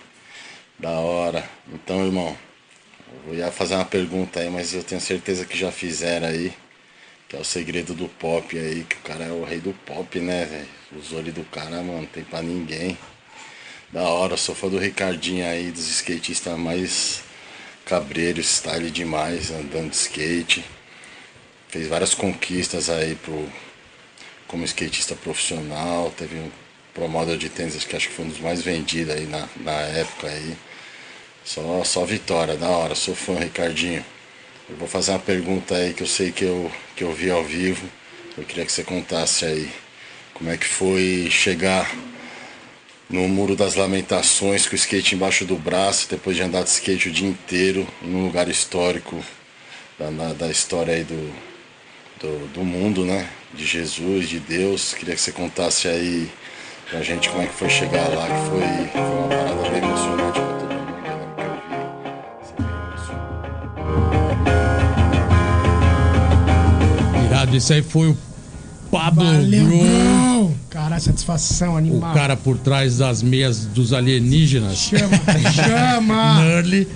[0.78, 1.44] Da hora.
[1.74, 2.38] Então, irmão,
[3.26, 6.54] eu ia fazer uma pergunta aí, mas eu tenho certeza que já fizeram aí.
[7.28, 10.20] Que é o segredo do pop aí, que o cara é o rei do pop,
[10.20, 11.02] né, velho?
[11.02, 12.96] Os olhos do cara, mano, tem pra ninguém.
[13.92, 17.24] Da hora, sou fã do Ricardinho aí, dos skatistas mais
[17.84, 20.64] cabreiros, style demais, andando de skate
[21.74, 23.50] fez várias conquistas aí pro,
[24.48, 26.52] como skatista profissional, teve um
[26.94, 29.72] Pro Model de tênis que acho que foi um dos mais vendidos aí na, na
[29.72, 30.56] época aí.
[31.44, 34.06] Só, só vitória, da hora, sou fã, Ricardinho.
[34.70, 37.44] Eu vou fazer uma pergunta aí que eu sei que eu, que eu vi ao
[37.44, 37.90] vivo.
[38.38, 39.72] Eu queria que você contasse aí
[40.36, 41.92] como é que foi chegar
[43.10, 47.10] no Muro das Lamentações com o skate embaixo do braço, depois de andar de skate
[47.10, 49.20] o dia inteiro, num lugar histórico
[49.98, 51.53] da, da, da história aí do,
[52.24, 53.28] do, do mundo, né?
[53.54, 54.94] De Jesus, de Deus.
[54.94, 56.32] Queria que você contasse aí
[56.90, 60.40] pra gente como é que foi chegar lá, que foi, foi uma parada bem emocionante
[60.40, 60.84] pra todo mundo.
[67.26, 67.58] Irado.
[67.58, 68.18] Esse aí foi o
[68.90, 70.56] Pablo Valeu, Bro!
[70.70, 72.14] Cara, satisfação o animal.
[72.14, 74.78] cara por trás das meias dos alienígenas.
[74.78, 75.20] Chama,
[75.52, 76.42] chama!
[76.42, 76.88] Nurly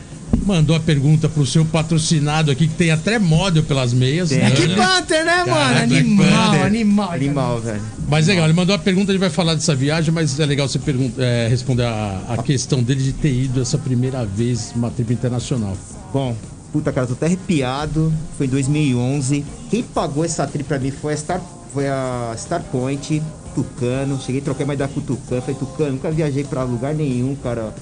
[0.46, 4.30] mandou a pergunta pro seu patrocinado aqui, que tem até model pelas meias.
[4.30, 4.40] Tem.
[4.40, 4.76] Black Nurly.
[4.76, 5.54] Panther, né, mano?
[5.54, 6.66] Cara, Black Animal, Panther.
[6.66, 7.12] animal.
[7.12, 7.82] Animal, velho.
[8.08, 10.68] Mas legal, ele mandou a pergunta, a gente vai falar dessa viagem, mas é legal
[10.68, 14.90] você pergunta, é, responder a, a questão dele de ter ido essa primeira vez numa
[14.90, 15.76] trip internacional.
[16.14, 16.36] Bom,
[16.72, 18.14] puta, cara, tô até arrepiado.
[18.38, 19.44] Foi em 2011.
[19.70, 21.42] Quem pagou essa trip pra mim foi a Star,
[21.74, 23.22] foi a Star Point,
[23.54, 24.20] Tucano.
[24.22, 25.42] Cheguei a trocar uma ideia com o Tucano.
[25.42, 27.74] Falei, Tucano, nunca viajei pra lugar nenhum, cara.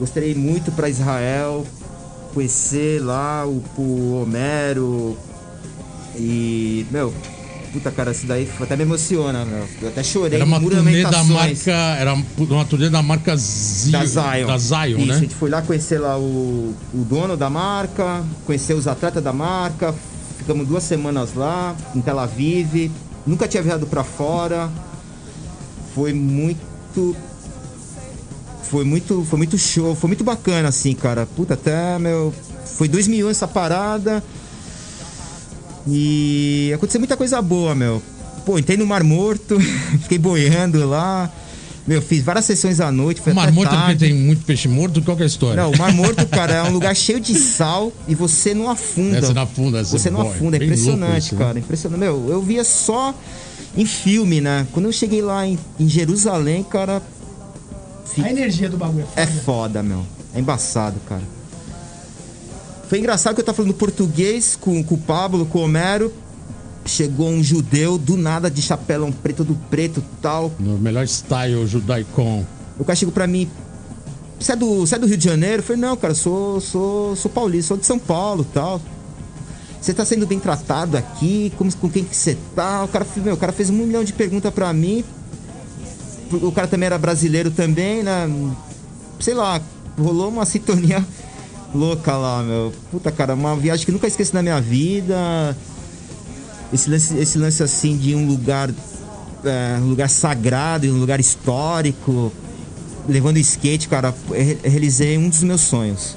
[0.00, 1.66] Gostaria muito pra Israel,
[2.32, 5.14] conhecer lá o, o Homero.
[6.16, 7.12] E, meu,
[7.70, 9.68] puta, cara, isso daí até me emociona, meu.
[9.82, 11.70] Eu até chorei Era uma turnê da marca.
[11.70, 13.92] Era uma turnê da marca Zion.
[13.92, 14.46] Da Zion.
[14.46, 15.20] Da Zion, Isso, a né?
[15.20, 19.94] gente foi lá conhecer lá o, o dono da marca, conhecer os atletas da marca.
[20.38, 22.90] Ficamos duas semanas lá, em Tel Aviv.
[23.26, 24.70] Nunca tinha viajado pra fora.
[25.94, 27.14] Foi muito.
[28.62, 31.26] Foi muito, foi muito show, foi muito bacana assim, cara.
[31.26, 32.32] Puta, até meu.
[32.64, 34.22] Foi 2001 essa parada.
[35.86, 38.02] E aconteceu muita coisa boa, meu.
[38.44, 39.58] Pô, entrei no Mar Morto,
[40.02, 41.30] fiquei boiando lá.
[41.86, 43.20] Meu, fiz várias sessões à noite.
[43.20, 44.06] Foi O Mar Morto é tarde.
[44.06, 45.62] tem muito peixe morto, qual que é a história?
[45.62, 49.16] Não, o Mar Morto, cara, é um lugar cheio de sal e você não afunda.
[49.16, 51.44] É, você não afunda, você Você não afunda, é impressionante, isso, né?
[51.44, 51.58] cara.
[51.58, 52.00] Impressionante.
[52.00, 53.14] Meu, eu via só
[53.76, 54.66] em filme, né?
[54.72, 57.02] Quando eu cheguei lá em, em Jerusalém, cara,
[58.18, 59.42] A energia do bagulho é é foda.
[59.42, 60.04] foda, meu.
[60.34, 61.22] É embaçado, cara.
[62.88, 66.12] Foi engraçado que eu tava falando português com, com o Pablo, com o Homero.
[66.84, 70.50] Chegou um judeu do nada de chapelão preto do preto tal.
[70.58, 72.44] No melhor style judaicon.
[72.78, 73.48] O cara chegou pra mim.
[74.40, 75.58] Você é, do, você é do Rio de Janeiro?
[75.58, 78.80] Eu falei, não, cara, sou, sou, sou paulista, sou de São Paulo tal.
[79.80, 81.52] Você tá sendo bem tratado aqui?
[81.56, 82.84] Como, com quem que você tá?
[82.84, 85.04] O cara, meu, o cara fez um milhão de perguntas pra mim.
[86.32, 88.28] O cara também era brasileiro também, né?
[89.18, 89.60] Sei lá,
[89.98, 91.04] rolou uma sintonia
[91.74, 92.72] louca lá, meu.
[92.90, 95.56] Puta, cara, uma viagem que nunca esqueci na minha vida.
[96.72, 98.70] Esse lance, esse lance assim de um lugar
[99.44, 102.32] é, um lugar sagrado, um lugar histórico,
[103.08, 104.14] levando skate, cara,
[104.62, 106.16] realizei um dos meus sonhos.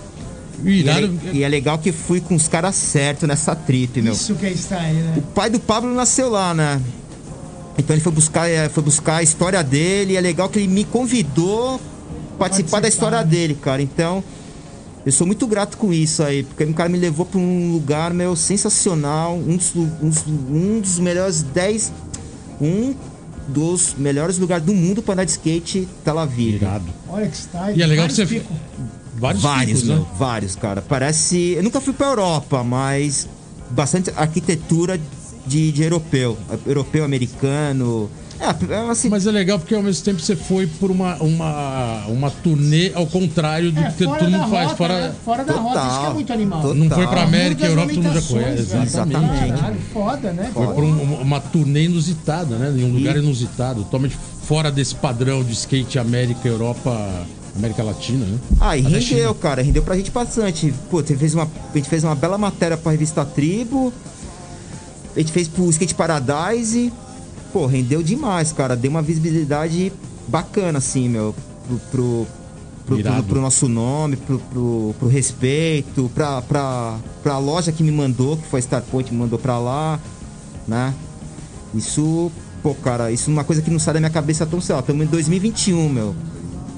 [0.63, 4.13] E é, e é legal que fui com os caras certos nessa trip, meu.
[4.13, 5.13] Isso que é style, né?
[5.17, 6.81] O pai do Pablo nasceu lá, né?
[7.77, 10.13] Então ele foi buscar, é, foi buscar a história dele.
[10.13, 13.81] E é legal que ele me convidou a participar da história dele, cara.
[13.81, 14.23] Então,
[15.05, 18.13] eu sou muito grato com isso aí, porque o cara me levou para um lugar,
[18.13, 19.35] meu, sensacional.
[19.35, 21.91] Um dos, um dos, um dos melhores 10.
[22.61, 22.93] Um
[23.47, 26.55] dos melhores lugares do mundo para andar de skate, Tel Aviv.
[26.55, 26.85] Irado.
[27.09, 27.77] Olha que style.
[27.77, 28.39] E é legal que Vários você.
[28.39, 28.57] picos.
[29.15, 30.05] Vários, Vários, tipos, né?
[30.17, 30.81] vários, cara.
[30.81, 31.53] Parece.
[31.57, 33.27] Eu nunca fui pra Europa, mas
[33.69, 34.99] bastante arquitetura
[35.45, 36.37] de, de europeu.
[36.65, 38.09] Europeu, americano.
[38.39, 39.09] É, assim.
[39.09, 43.05] Mas é legal porque ao mesmo tempo você foi por uma, uma, uma turnê ao
[43.07, 44.63] contrário do É, que todo mundo faz.
[44.71, 45.13] rota, Fora, né?
[45.23, 46.61] Fora da rota, isso que é muito animal.
[46.61, 46.75] Total.
[46.75, 48.77] Não foi pra América, Muitas Europa, todo mundo já conhece.
[48.77, 49.53] Exatamente.
[49.53, 50.51] Caralho, foda, né?
[50.53, 52.73] Foi por um- uma turnê inusitada, né?
[52.77, 56.91] Em um lugar inusitado, totalmente fora desse padrão de skate América, Europa,
[57.55, 58.37] América Latina, né?
[58.59, 59.33] Ah, e Até rendeu, China.
[59.35, 59.61] cara.
[59.61, 60.73] Rendeu pra gente bastante.
[60.89, 63.93] Pô, fez uma, a gente fez uma bela matéria pra revista Tribo.
[65.15, 66.91] A gente fez pro Skate Paradise.
[67.51, 68.75] Pô, rendeu demais, cara.
[68.75, 69.91] Deu uma visibilidade
[70.27, 71.35] bacana, assim, meu.
[71.67, 72.27] Pro, pro,
[72.85, 77.91] pro, pro- pro nosso nome, pro, pro, pro respeito, pra, pra, pra loja que me
[77.91, 79.99] mandou, que foi a Starpoint, me mandou pra lá,
[80.67, 80.93] né?
[81.73, 84.79] Isso, pô, cara, isso é uma coisa que não sai da minha cabeça tão cedo.
[84.79, 86.15] Estamos em 2021, meu.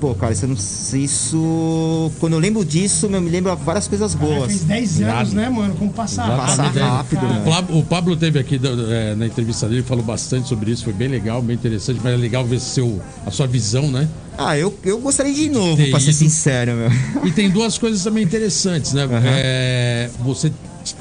[0.06, 2.12] Pô, cara, isso, eu isso.
[2.20, 4.46] Quando eu lembro disso, meu, me lembra várias coisas boas.
[4.46, 5.34] fez 10 anos, Irado.
[5.36, 5.74] né, mano?
[5.74, 6.78] Como passar Exatamente.
[6.80, 6.80] rápido.
[6.80, 7.34] Passa rápido, cara.
[7.34, 7.42] né?
[7.42, 10.94] O Pablo, o Pablo teve aqui é, na entrevista dele, falou bastante sobre isso, foi
[10.94, 14.08] bem legal, bem interessante, mas é legal ver seu, a sua visão, né?
[14.38, 16.18] Ah, eu, eu gostaria de novo, Ter pra ser ido.
[16.20, 16.92] sincero, meu.
[17.28, 19.08] E tem duas coisas também interessantes, né?
[19.26, 20.52] É, você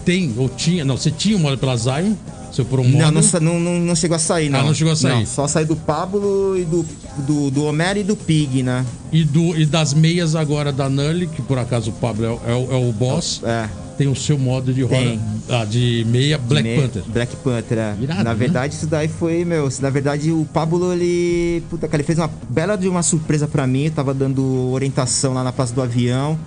[0.02, 2.14] tem, ou tinha, não, você tinha um modo pela Zion,
[2.54, 2.88] seu modo.
[2.88, 4.60] Não, não, não, não, chegou a sair, não.
[4.60, 5.14] Ah, não chegou a sair.
[5.20, 6.84] Não, só sair do Pablo e do,
[7.26, 8.84] do, do Homero e do Pig, né?
[9.12, 12.40] E, do, e das meias agora da Nully, que por acaso o Pablo é, o-
[12.72, 13.68] é é o boss, É.
[13.98, 17.02] tem o seu modo de roda, ah, de meia Black Me- Panther.
[17.08, 17.96] Black Panther, é.
[18.00, 18.36] Irado, na né?
[18.36, 19.68] verdade, isso daí foi, meu.
[19.80, 21.62] Na verdade, o Pablo, ele.
[21.70, 23.84] Puta, cara, ele fez uma bela de uma surpresa pra mim.
[23.84, 26.38] Eu tava dando orientação lá na Praça do Avião,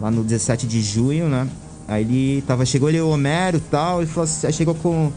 [0.00, 1.46] lá no 17 de junho, né?
[1.90, 2.64] Aí ele tava.
[2.64, 4.00] Chegou ele, o Homero e tal.
[4.00, 5.10] Ele falou assim, aí chegou com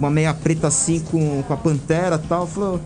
[0.00, 2.46] uma meia preta assim, com, com a pantera e tal.
[2.46, 2.80] Falou.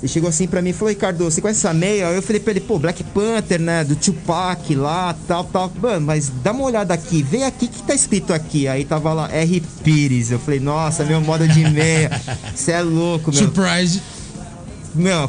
[0.00, 2.08] Ele chegou assim pra mim e falou, Ricardo, você conhece essa meia?
[2.08, 3.82] Aí eu falei pra ele, pô, Black Panther, né?
[3.82, 5.70] Do Tupac lá, tal, tal.
[5.82, 8.68] Mano, mas dá uma olhada aqui, vem aqui, o que tá escrito aqui?
[8.68, 9.60] Aí tava lá, R.
[9.82, 10.30] Pires.
[10.30, 12.10] Eu falei, nossa, meu modo de meia.
[12.54, 13.40] Você é louco, meu.
[13.40, 14.00] Surprise.
[14.94, 15.28] Meu,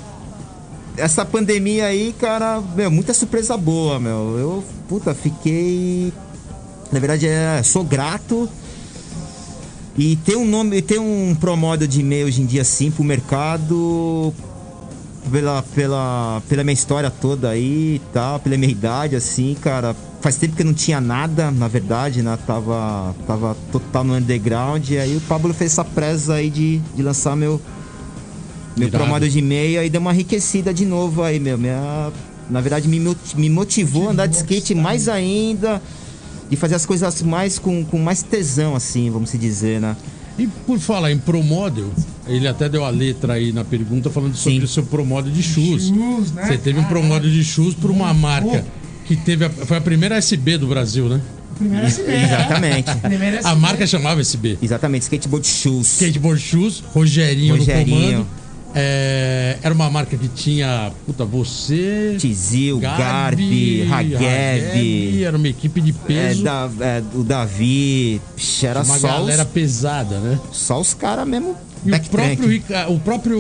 [0.96, 4.38] essa pandemia aí, cara, meu, muita surpresa boa, meu.
[4.38, 6.14] Eu, puta, fiquei.
[6.92, 8.50] Na verdade, é, sou grato.
[9.98, 14.34] E ter um nome, ter um promódio de e-mail hoje em dia assim pro mercado,
[15.30, 19.96] pela, pela, pela minha história toda aí e tal, pela minha idade, assim, cara.
[20.22, 22.38] Faz tempo que eu não tinha nada, na verdade, né?
[22.46, 24.90] Tava, tava total no underground.
[24.90, 27.62] E aí o Pablo fez essa presa aí de, de lançar meu,
[28.76, 31.58] meu promódio de meia e deu uma enriquecida de novo aí, meu.
[31.58, 32.12] Minha,
[32.50, 33.00] na verdade, me,
[33.36, 35.82] me motivou a andar de skate mais ainda.
[36.50, 39.96] De fazer as coisas mais com, com mais tesão, assim, vamos se dizer, né?
[40.38, 41.92] E por falar em Promodel,
[42.28, 44.64] ele até deu a letra aí na pergunta falando sobre Sim.
[44.64, 45.88] o seu Promodel de shoes.
[45.90, 46.46] Shoes, né?
[46.48, 46.84] Você teve um.
[46.86, 48.66] Promodel de shoes por uma marca
[49.06, 51.20] que teve a- foi a primeira SB do Brasil, né?
[51.58, 52.12] Primeiro SB.
[52.16, 52.96] Exatamente.
[53.04, 53.50] Primeiro SB.
[53.50, 54.58] A marca chamava SB.
[54.62, 55.88] Exatamente, skateboard shoes.
[56.02, 57.96] Skateboard Shoes, Rogerinho, Rogerinho.
[57.98, 58.28] no comando.
[58.76, 65.90] É, era uma marca que tinha, puta, você, Tizil, Garbi, Hageb, Era uma equipe de
[65.92, 66.44] é, peso.
[66.44, 68.22] da, é, o Davi.
[68.36, 70.40] Psh, Era uma só galera os, pesada, né?
[70.52, 71.56] só os caras mesmo.
[71.86, 73.40] E o próprio, o próprio.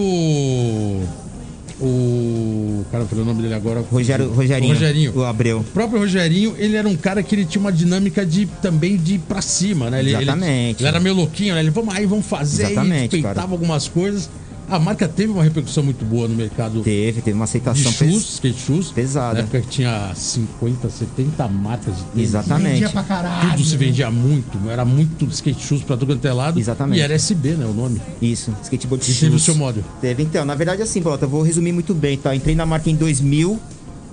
[1.81, 2.83] O.
[2.91, 3.81] Cara, falei o nome dele agora.
[3.81, 4.71] Rogério, Rogerinho.
[4.71, 5.17] O Rogerinho.
[5.17, 5.59] O Abreu.
[5.59, 9.15] O próprio Rogerinho, ele era um cara que ele tinha uma dinâmica de também de
[9.15, 9.99] ir pra cima, né?
[9.99, 10.81] Ele, ele- Exatamente.
[10.81, 11.61] Ele, era meio louquinho, né?
[11.61, 12.63] Ele, vamos aí, vamos fazer.
[12.65, 13.51] Exatamente, e peitava cara.
[13.51, 14.29] algumas coisas.
[14.69, 18.13] A marca teve uma repercussão muito boa no mercado Teve, teve uma de aceitação shoes,
[18.23, 18.91] pes- skate shoes.
[18.91, 19.33] pesada.
[19.33, 22.29] Na época que tinha 50, 70 marcas de tênis.
[22.29, 22.71] Exatamente.
[22.73, 23.49] Vendia pra caralho.
[23.51, 26.59] Tudo se vendia muito, era muito skate shoes pra todo quanto é lado.
[26.59, 26.99] Exatamente.
[26.99, 27.65] E era SB, né?
[27.65, 27.99] O nome.
[28.21, 29.19] Isso, skateboard E shoes.
[29.19, 29.83] teve o seu modo.
[29.99, 32.35] Teve, então, na verdade assim, Bolota, eu vou resumir muito bem, tá?
[32.35, 33.59] Entrei na marca em 2000,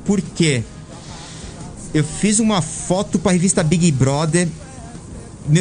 [0.06, 0.62] por quê?
[1.92, 4.48] Eu fiz uma foto pra revista Big Brother.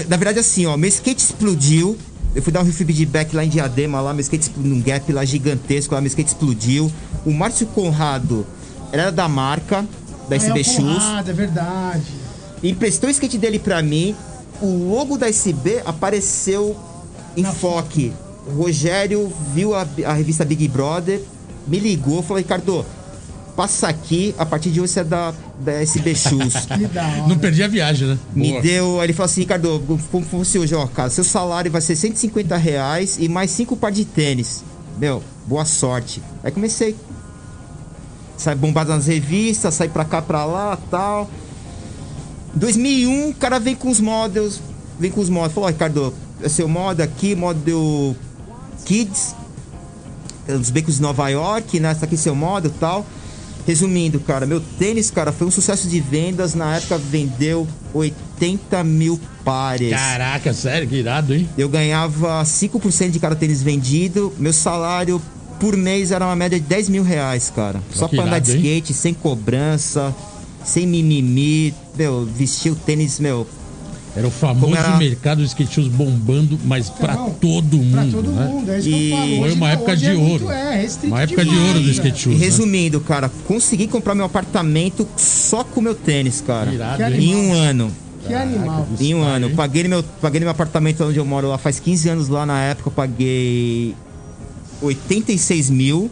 [0.08, 1.98] Na verdade assim, ó, meu skate explodiu.
[2.36, 5.95] Eu fui dar um feedback lá em Diadema, lá, meu skate num gap lá gigantesco,
[5.95, 6.91] lá, meu skate explodiu.
[7.25, 8.45] O Márcio Conrado
[8.91, 9.83] era da marca,
[10.27, 11.03] da Ah, é SB o Shoes.
[11.03, 12.13] Conrado, é verdade.
[12.61, 14.13] Emprestou o skate dele pra mim.
[14.61, 16.75] O logo da SB apareceu
[17.38, 18.11] em Na foque.
[18.47, 21.21] O Rogério viu a, a revista Big Brother,
[21.65, 22.86] me ligou, falou: Ricardo,
[23.56, 26.53] passa aqui, a partir de hoje você é da, da SB Shoes.
[27.28, 28.20] Não perdi a viagem, né?
[28.34, 28.62] Me Boa.
[28.62, 29.82] deu, aí ele falou assim, Ricardo,
[30.12, 33.91] como fosse hoje, ó, cara, seu salário vai ser 150 reais e mais cinco par
[33.91, 34.64] de tênis.
[34.97, 36.22] Meu, boa sorte.
[36.43, 36.95] Aí comecei.
[38.38, 41.30] Sai bombado nas revistas, sai pra cá, pra lá, tal.
[42.53, 44.62] 2001, o cara vem com os models,
[44.99, 45.53] vem com os models.
[45.53, 48.16] Falou, ó, Ricardo, é seu model aqui, model
[48.86, 49.36] Kids,
[50.47, 51.93] é dos becos de Nova York, né?
[51.93, 53.06] Tá aqui seu model e tal.
[53.66, 56.53] Resumindo, cara, meu tênis, cara, foi um sucesso de vendas.
[56.53, 59.89] Na época vendeu 80 mil pares.
[59.89, 61.49] Caraca, sério, que irado, hein?
[61.57, 64.32] Eu ganhava 5% de cada tênis vendido.
[64.38, 65.22] Meu salário
[65.59, 67.82] por mês era uma média de 10 mil reais, cara.
[67.91, 68.78] Só que pra andar de irado, hein?
[68.78, 70.13] skate, sem cobrança,
[70.63, 71.74] sem mimimi.
[71.97, 73.47] Meu, vestir o tênis, meu.
[74.16, 78.05] Era o famoso era- mercado de skate shoes bombando, mas pra Não, todo mundo, Pra
[78.05, 78.45] todo né?
[78.47, 79.28] mundo, é isso que E eu falo.
[79.30, 80.53] foi Hoje uma não, época hoje de é muito- ouro.
[80.53, 82.39] é, Uma época de demais, ouro do skate shoes.
[82.39, 82.45] né?
[82.45, 86.74] Resumindo, cara, consegui comprar meu apartamento só com meu tênis, cara.
[86.74, 87.03] Irado?
[87.13, 87.91] Em um ano.
[88.26, 88.88] Que animal.
[88.99, 89.49] Em um ano.
[89.51, 92.45] Paguei no, meu, paguei no meu apartamento onde eu moro lá faz 15 anos lá
[92.45, 92.88] na época.
[92.89, 93.93] Eu paguei
[94.82, 96.09] 86 mil.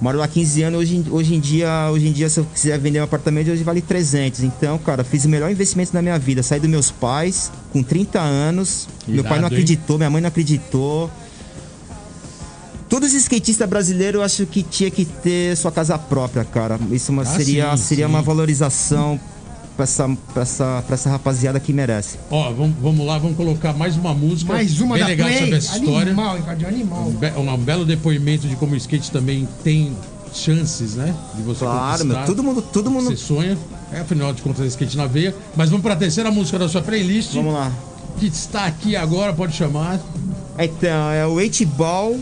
[0.00, 0.80] Moro lá há 15 anos.
[0.80, 3.62] Hoje, em- hoje, em dia, hoje em dia, se eu quiser vender um apartamento, hoje
[3.62, 4.42] vale 300.
[4.42, 6.42] Então, cara, fiz o melhor investimento da minha vida.
[6.42, 8.88] Saí dos meus pais com 30 anos.
[9.06, 9.54] meu pai Irado, não hein?
[9.54, 11.10] acreditou, minha mãe não acreditou.
[12.88, 16.78] Todos os skatistas brasileiros eu acho que tinha que ter sua casa própria, cara.
[16.90, 18.10] Isso é uma- Ah, seria, sim, seria sim.
[18.12, 19.20] uma valorização
[19.80, 22.18] pra essa, pra, essa, pra essa rapaziada que merece.
[22.30, 24.52] Ó, vamos, vamos lá, vamos colocar mais uma música.
[24.52, 25.38] Mais uma bem da legal Play.
[25.40, 26.12] sobre essa história.
[26.12, 26.36] Animal,
[26.68, 27.02] animal.
[27.08, 29.96] Um, be- um belo depoimento de como o skate também tem
[30.34, 31.14] chances, né?
[31.34, 32.24] De você Claro, meu.
[32.26, 33.06] Todo mundo, todo mundo.
[33.06, 33.56] Você sonha.
[33.92, 35.34] É, afinal de contas, é skate na veia.
[35.56, 37.32] Mas vamos para a terceira música da sua playlist.
[37.34, 37.72] Vamos lá.
[38.18, 39.98] Que está aqui agora, pode chamar.
[40.58, 42.18] Então, é o 8 Ball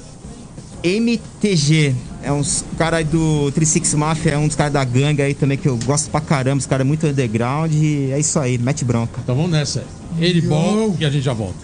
[0.85, 1.95] MTG.
[2.29, 5.66] É uns caras do 36 Mafia, é um dos caras da gangue aí também que
[5.66, 6.59] eu gosto pra caramba.
[6.59, 7.72] Os caras muito underground.
[7.72, 9.18] E é isso aí, mete bronca.
[9.24, 9.83] Então vamos nessa.
[10.18, 11.57] Ele bom e a gente já volta.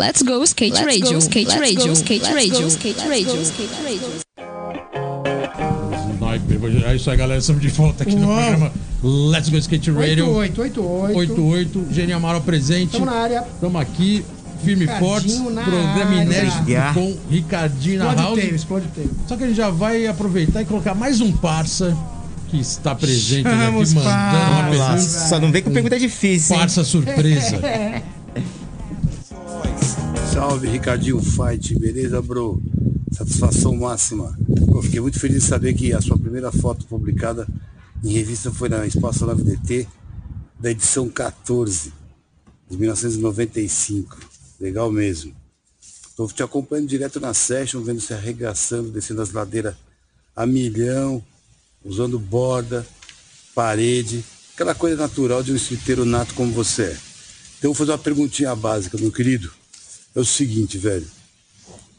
[0.00, 3.08] Let's go skate Let's radio, go, skate let's radio, go, skate let's radio, go, skate
[3.08, 4.08] radio, go, skate radio.
[6.16, 6.88] Sniper.
[6.88, 7.38] É isso aí, galera.
[7.38, 8.40] Estamos de volta aqui no Uau.
[8.40, 8.72] programa
[9.04, 11.16] Let's Go Skate Radio 88, 88.
[11.16, 11.86] 88.
[11.92, 12.86] Gênio Amaral presente.
[12.86, 13.44] Estamos na área.
[13.54, 14.24] Estamos aqui.
[14.64, 15.32] Firme e forte.
[15.36, 18.38] Programa inédito com Ricardinho na house.
[18.38, 18.86] explode.
[19.26, 21.96] Só que a gente já vai aproveitar e colocar mais um parça
[22.48, 24.98] que está presente aqui, mandando uma pergunta.
[24.98, 26.60] Só não vem com pergunta difícil, hein?
[26.60, 27.60] Parça surpresa.
[30.32, 32.62] Salve Ricardinho Fight, beleza, bro?
[33.10, 34.38] Satisfação máxima.
[34.70, 37.46] Pô, fiquei muito feliz de saber que a sua primeira foto publicada
[38.04, 39.86] em revista foi na Espaço 9DT,
[40.58, 41.92] da edição 14,
[42.70, 44.27] de 1995.
[44.60, 45.34] Legal mesmo.
[46.16, 49.76] Tô te acompanhando direto na session, vendo você arregaçando, descendo as ladeiras
[50.34, 51.24] a milhão,
[51.84, 52.86] usando borda,
[53.54, 56.96] parede, aquela coisa natural de um escriteiro nato como você é.
[57.58, 59.50] Então vou fazer uma perguntinha básica, meu querido.
[60.14, 61.06] É o seguinte, velho.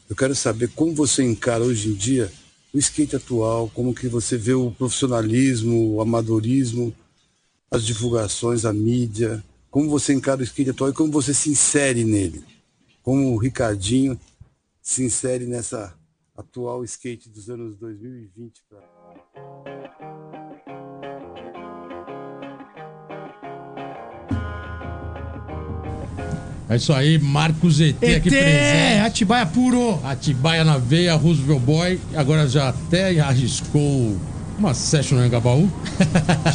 [0.10, 2.32] Eu quero saber como você encara hoje em dia
[2.74, 6.94] o skate atual, como que você vê o profissionalismo, o amadorismo,
[7.72, 12.04] as divulgações, a mídia, como você encara o skate atual e como você se insere
[12.04, 12.44] nele.
[13.10, 14.20] Como o Ricardinho
[14.80, 15.96] se insere nessa
[16.38, 18.80] atual skate dos anos 2020 pra...
[26.70, 29.00] É isso aí, Marcos ET, aqui ET, presente.
[29.04, 30.00] Atibaia puro.
[30.06, 32.00] Atibaia na veia, Roosevelt Boy.
[32.14, 34.20] Agora já até arriscou
[34.60, 35.70] uma session no Engabaú.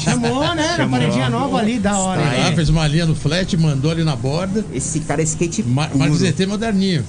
[0.03, 0.77] Chamou, né?
[0.77, 2.21] Na paredinha nova ali, da hora.
[2.23, 2.39] Tá?
[2.39, 4.65] Lá, fez uma linha no flat, mandou ali na borda.
[4.73, 5.99] Esse cara é skate Ma puro.
[5.99, 7.05] Marcos ET moderninho.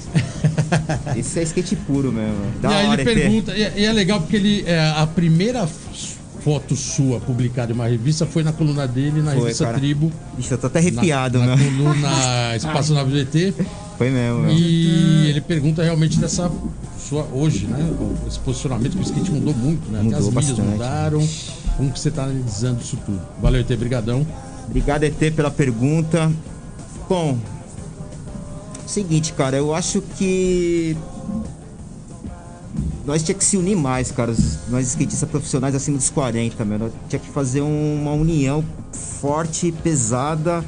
[1.16, 2.36] Esse é skate puro mesmo.
[2.62, 3.18] Da e aí hora, ele ET.
[3.18, 5.68] pergunta, e, e é legal porque ele, é, a primeira
[6.46, 9.78] foto sua publicada em uma revista foi na coluna dele, na Foi, revista cara.
[9.80, 10.12] Tribo.
[10.38, 12.10] Ixi, eu tô até arrepiado, na, na coluna
[12.56, 13.56] Espaço Nave ET.
[13.98, 14.50] Foi mesmo.
[14.50, 16.52] E ele pergunta realmente dessa
[17.00, 17.80] sua hoje, né?
[18.28, 20.00] Esse posicionamento que o skate mudou muito, né?
[20.00, 20.70] Até Mudou as mídias bastante.
[20.70, 21.28] mudaram.
[21.78, 23.22] Como que você tá analisando isso tudo?
[23.41, 24.26] Valeu, ET, brigadão.
[24.68, 26.32] Obrigado, ET, pela pergunta.
[27.08, 27.38] Bom,
[28.88, 30.98] seguinte, cara, eu acho que
[33.06, 34.34] nós tinha que se unir mais, cara.
[34.70, 36.80] Nós skatistas profissionais acima dos 40, meu.
[36.80, 40.64] Nós tinha que fazer um- uma união forte, pesada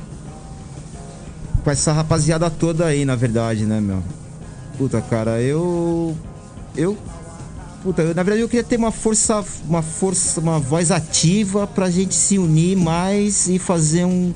[1.68, 4.02] com essa rapaziada toda aí, na verdade, né, meu?
[4.78, 6.16] Puta, cara, eu
[6.78, 6.98] eu
[7.84, 11.90] Puta, eu, na verdade eu queria ter uma força, uma força, uma voz ativa pra
[11.90, 14.34] gente se unir mais e fazer um,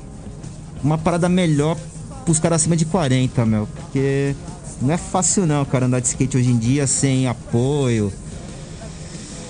[0.84, 1.78] uma parada melhor
[2.26, 3.66] pros caras acima de 40, meu.
[3.66, 4.36] Porque
[4.82, 8.12] não é fácil não, cara, andar de skate hoje em dia sem apoio,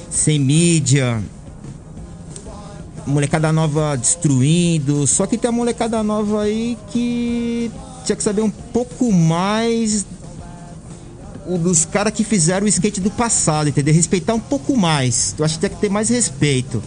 [0.09, 1.21] sem mídia.
[3.07, 5.07] Molecada nova destruindo.
[5.07, 7.71] Só que tem a molecada nova aí que
[8.05, 10.05] tinha que saber um pouco mais
[11.47, 13.93] dos caras que fizeram o skate do passado, entendeu?
[13.93, 15.35] Respeitar um pouco mais.
[15.39, 16.83] Eu acho que tem que ter mais respeito.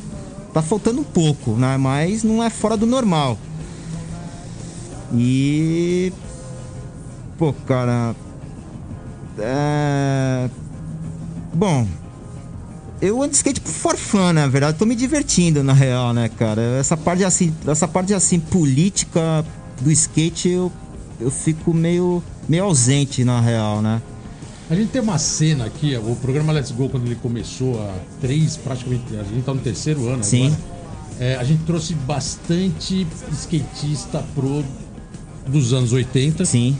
[0.53, 1.75] Tá faltando um pouco, né?
[1.77, 3.37] Mas não é fora do normal.
[5.13, 6.13] E.
[7.37, 8.15] Pô, cara.
[9.37, 10.49] É.
[11.53, 11.85] Bom.
[13.01, 14.77] Eu ando de skate por for fun, na verdade.
[14.77, 16.61] Tô me divertindo, na real, né, cara?
[16.79, 19.45] Essa parte assim, essa parte assim, política
[19.81, 20.71] do skate, eu,
[21.19, 24.01] eu fico meio, meio ausente, na real, né?
[24.69, 28.57] A gente tem uma cena aqui, o programa Let's Go, quando ele começou há três,
[28.57, 30.47] praticamente, a gente tá no terceiro ano Sim.
[30.47, 30.75] agora.
[31.19, 34.63] É, a gente trouxe bastante skatista pro
[35.47, 36.77] dos anos 80, Sim.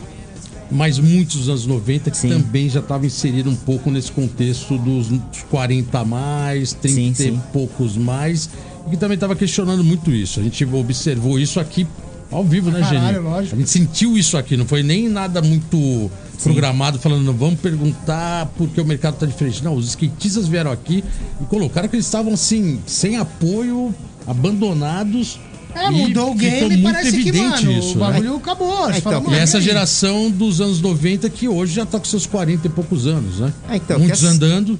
[0.72, 2.30] Mas muitos dos anos 90 que Sim.
[2.30, 5.08] também já estavam inseridos um pouco nesse contexto dos
[5.50, 7.42] 40 a mais, 30 Sim, e sim.
[7.54, 8.50] poucos mais,
[8.88, 10.40] e que também estava questionando muito isso.
[10.40, 11.88] A gente observou isso aqui
[12.32, 13.20] ao vivo, né, Geni?
[13.20, 13.56] lógico.
[13.56, 16.10] A gente sentiu isso aqui, não foi nem nada muito
[16.44, 19.64] programado falando, vamos perguntar porque o mercado tá diferente.
[19.64, 21.04] Não, os skatistas vieram aqui
[21.42, 23.94] e colocaram que eles estavam assim, sem apoio,
[24.28, 25.40] abandonados.
[25.76, 28.12] É, e mudou o game e muito parece que, evidente mano, isso, o né?
[28.12, 28.86] bagulho acabou.
[28.86, 32.00] Você É, fala, então, mano, E essa geração dos anos 90 que hoje já tá
[32.00, 33.54] com seus 40 e poucos anos, né?
[33.70, 34.80] É, então, muitos andando,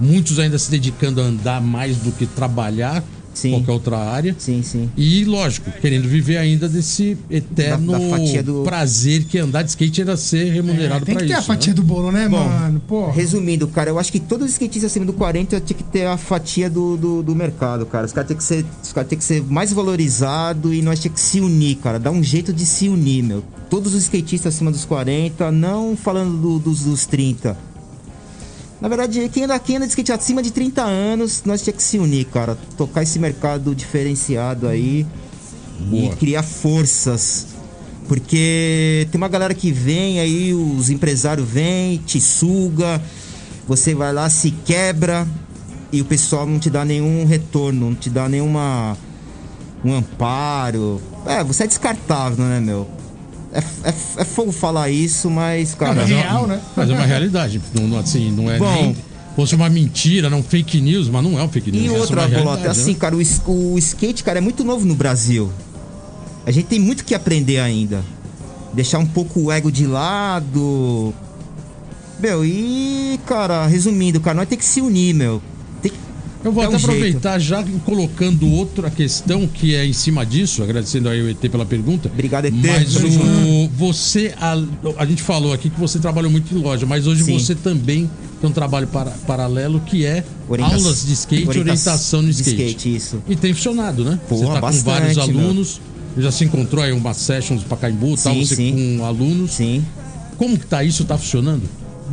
[0.00, 3.02] muitos ainda se dedicando a andar mais do que trabalhar
[3.34, 3.50] Sim.
[3.52, 4.34] qualquer outra área.
[4.38, 4.88] Sim, sim.
[4.96, 10.00] E, lógico, querendo viver ainda desse eterno Da- da do- prazer que andar de skate
[10.02, 11.50] era ser remunerado É, tem pra que ter isso.
[11.50, 11.74] a fatia né?
[11.76, 12.80] do bolo, né, Bom, mano?
[12.86, 13.10] Pô.
[13.10, 16.16] Resumindo, cara, eu acho que todos os skatistas acima do 40 tinha que ter a
[16.16, 18.06] fatia do, do, do mercado, cara.
[18.06, 21.20] Os caras têm que ser, os caras têm que ser mais valorizados e nós temos
[21.20, 21.98] que se unir, cara.
[21.98, 23.42] Dar um jeito de se unir, meu.
[23.70, 27.56] Todos os skatistas acima dos 40, não falando do- dos, dos 30.
[28.80, 31.82] Na verdade, quem anda, quem anda de skate acima de 30 anos, nós tinha que
[31.82, 32.58] se unir, cara.
[32.76, 35.06] Tocar esse mercado diferenciado aí
[35.78, 36.04] Boa.
[36.04, 37.46] e criar forças.
[38.08, 43.00] Porque tem uma galera que vem aí, os empresários vêm, te suga,
[43.66, 45.26] você vai lá, se quebra
[45.90, 48.98] e o pessoal não te dá nenhum retorno, não te dá nenhuma
[49.84, 51.00] um amparo.
[51.24, 52.88] É, você é descartável, né, meu?
[53.54, 55.94] É, é, é fogo falar isso, mas, cara.
[55.94, 56.60] Mas é real, né?
[56.76, 57.60] Mas é uma realidade.
[57.72, 58.72] Não, assim, não é Bom.
[58.74, 58.96] nem.
[59.36, 61.84] Fosse uma mentira, não fake news, mas não é um fake news.
[61.84, 62.98] E é outra, Bolota, assim, né?
[62.98, 65.52] cara, o, o skate, cara, é muito novo no Brasil.
[66.46, 68.02] A gente tem muito que aprender ainda.
[68.72, 71.14] Deixar um pouco o ego de lado.
[72.20, 75.42] Meu, e, cara, resumindo, cara, nós tem que se unir, meu.
[76.44, 76.90] Eu vou dar até um jeito.
[76.92, 81.64] aproveitar já colocando outra questão que é em cima disso, agradecendo aí o ET pela
[81.64, 82.10] pergunta.
[82.12, 82.52] Obrigado, ET.
[82.54, 84.56] Mas o, você, a,
[84.98, 87.38] a gente falou aqui que você trabalhou muito em loja, mas hoje Sim.
[87.38, 92.20] você também tem um trabalho para- paralelo que é Orienta- aulas de skate, orienta- orientação
[92.20, 92.50] no skate.
[92.66, 93.22] skate, isso.
[93.28, 94.20] E tem funcionado, né?
[94.28, 95.22] Porra, você tá com vários meu.
[95.24, 95.80] alunos,
[96.18, 98.96] já se encontrou aí umas sessions para Caimbu, tal, Sim, você sim.
[98.98, 99.52] com alunos.
[99.52, 99.82] Sim.
[100.36, 101.04] Como que tá isso?
[101.04, 101.62] Tá funcionando?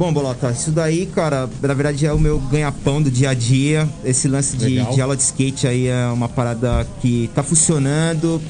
[0.01, 3.87] Bom, Bolota, isso daí, cara, na verdade é o meu ganha-pão do dia a dia.
[4.03, 8.41] Esse lance de, de aula de skate aí é uma parada que tá funcionando.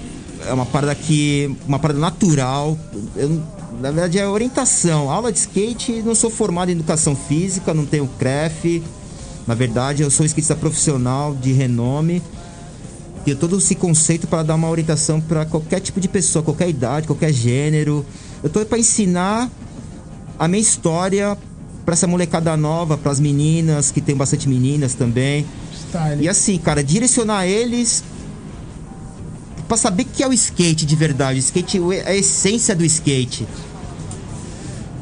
[0.48, 1.54] É uma parada que.
[1.68, 2.78] Uma parada natural.
[3.18, 3.44] Eu-
[3.82, 5.10] na verdade é orientação.
[5.12, 8.82] Aula de skate, não sou formado em educação física, não tenho CREF.
[9.46, 12.24] Na verdade, eu sou skatista profissional de renome.
[13.26, 17.08] Tenho todo esse conceito para dar uma orientação para qualquer tipo de pessoa, qualquer idade,
[17.08, 18.06] qualquer gênero.
[18.42, 19.50] Eu tô para ensinar
[20.44, 21.38] a minha história
[21.86, 25.46] para essa molecada nova, para as meninas, que tem bastante meninas também.
[25.88, 26.24] Style.
[26.24, 28.04] E assim, cara, direcionar eles
[29.68, 31.38] para saber o que é o skate de verdade.
[31.38, 33.48] O skate é a essência do skate.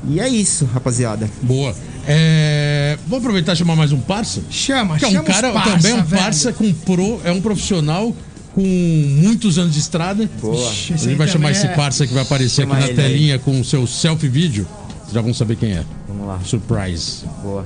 [0.10, 1.30] E é isso, rapaziada.
[1.42, 1.76] Boa.
[2.08, 4.42] É, Vou aproveitar e chamar mais um parça.
[4.50, 6.22] Chama, Que é um chama cara, parça, também é um velho.
[6.22, 8.16] parça com pro, é um profissional
[8.54, 10.30] com muitos anos de estrada.
[10.42, 10.70] Boa.
[10.72, 12.90] Ixi, A gente vai chamar também esse é- parça que vai aparecer Chama aqui na
[12.92, 13.08] ele aí.
[13.12, 14.68] telinha com o seu selfie vídeo.
[15.12, 15.84] Já vão saber quem é.
[16.08, 16.40] Vamos lá.
[16.46, 17.26] Surprise.
[17.42, 17.66] Boa.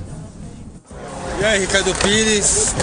[1.40, 2.74] E aí, Ricardo Pires,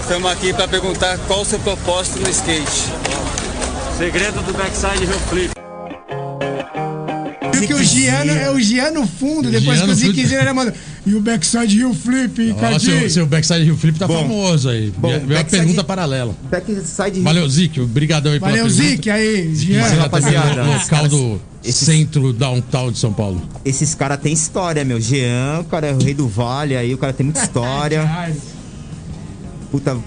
[0.00, 2.86] estamos aqui para perguntar qual o seu propósito no skate.
[3.96, 5.50] Segredo do backside heel flip.
[7.52, 9.94] Viu que o Giano é o Gian no fundo, depois Gian que o.
[9.94, 10.74] Ziquezinho ele manda.
[11.06, 13.00] E o backside heel flip, Cadinho.
[13.00, 14.22] seu, seu backside heel flip tá Bom.
[14.22, 14.92] famoso aí.
[14.96, 16.34] Bom, Veio a backside- pergunta paralela.
[16.50, 17.80] Backside Valeu, Zic.
[17.80, 18.88] Obrigadão aí pela Valeu, pergunta.
[18.90, 19.80] Zique, aí, Você Gian.
[19.82, 20.64] já tá rapaziada.
[20.64, 23.40] no local do Esses- centro downtown de São Paulo.
[23.64, 25.00] Esses caras têm história, meu.
[25.00, 28.08] Jean, o cara é o rei do vale aí, o cara tem muita história.
[29.70, 29.98] Puta,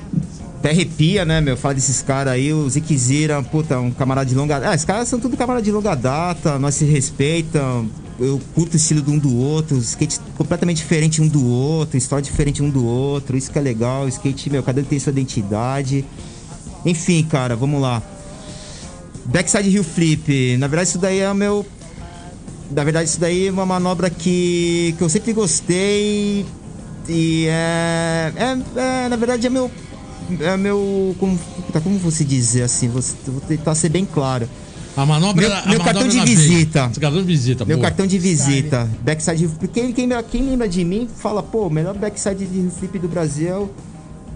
[0.60, 1.56] até arrepia, né, meu?
[1.56, 4.72] Fala desses caras aí, o Ziquezira, puta, um camarada de longa data.
[4.72, 7.88] Ah, esses caras são tudo camarada de longa data, nós se respeitam.
[8.20, 12.22] Eu curto o estilo de um do outro, skate completamente diferente um do outro, história
[12.24, 16.06] diferente um do outro, isso que é legal, skate, meu, cada um tem sua identidade.
[16.86, 18.02] Enfim, cara, vamos lá.
[19.26, 21.65] Backside Hill Flip, na verdade isso daí é o meu.
[22.72, 26.45] Na verdade, isso daí é uma manobra que, que eu sempre gostei.
[27.09, 29.69] E é, é, é, Na verdade, é meu.
[30.39, 31.13] É meu.
[31.19, 32.88] Como, puta, como você dizer assim?
[32.88, 34.47] Vou, vou tentar ser bem claro.
[34.95, 36.26] A manobra Meu- a meu manobra cartão de veia.
[36.26, 36.91] visita.
[36.99, 37.88] Cartão de visita, Meu boa.
[37.89, 39.67] cartão de visita, backside Hill Flip.
[39.74, 43.09] Quem, quem, quem lembra de mim fala, pô, o melhor backside de Hill Flip do
[43.09, 43.69] Brasil.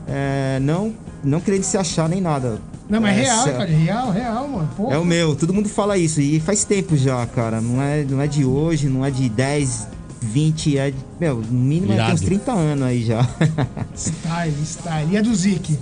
[0.07, 2.59] É, não, não querendo se achar nem nada.
[2.89, 3.65] Não, mas é É, real, cara.
[3.65, 4.69] Real, real, mano.
[4.77, 4.91] Pô.
[4.91, 7.59] É o meu, todo mundo fala isso e faz tempo já, cara.
[7.59, 9.87] Não é, não é de hoje, não é de 10,
[10.21, 12.09] 20, é de, meu, no mínimo é Irado.
[12.09, 13.27] tem uns 30 anos aí já.
[13.95, 15.11] Style, style.
[15.11, 15.77] E a do Zique?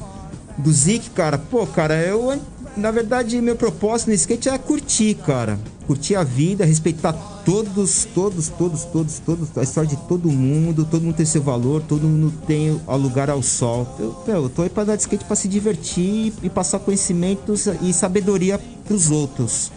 [0.57, 2.39] Do Zik, cara, pô, cara, eu
[2.75, 5.59] na verdade meu propósito no skate é curtir, cara.
[5.87, 7.13] Curtir a vida, respeitar
[7.45, 11.81] todos, todos, todos, todos, todos, a história de todo mundo, todo mundo tem seu valor,
[11.81, 13.87] todo mundo tem o lugar ao sol.
[13.99, 17.91] Eu, eu tô aí pra dar de skate pra se divertir e passar conhecimentos e
[17.93, 19.71] sabedoria pros outros.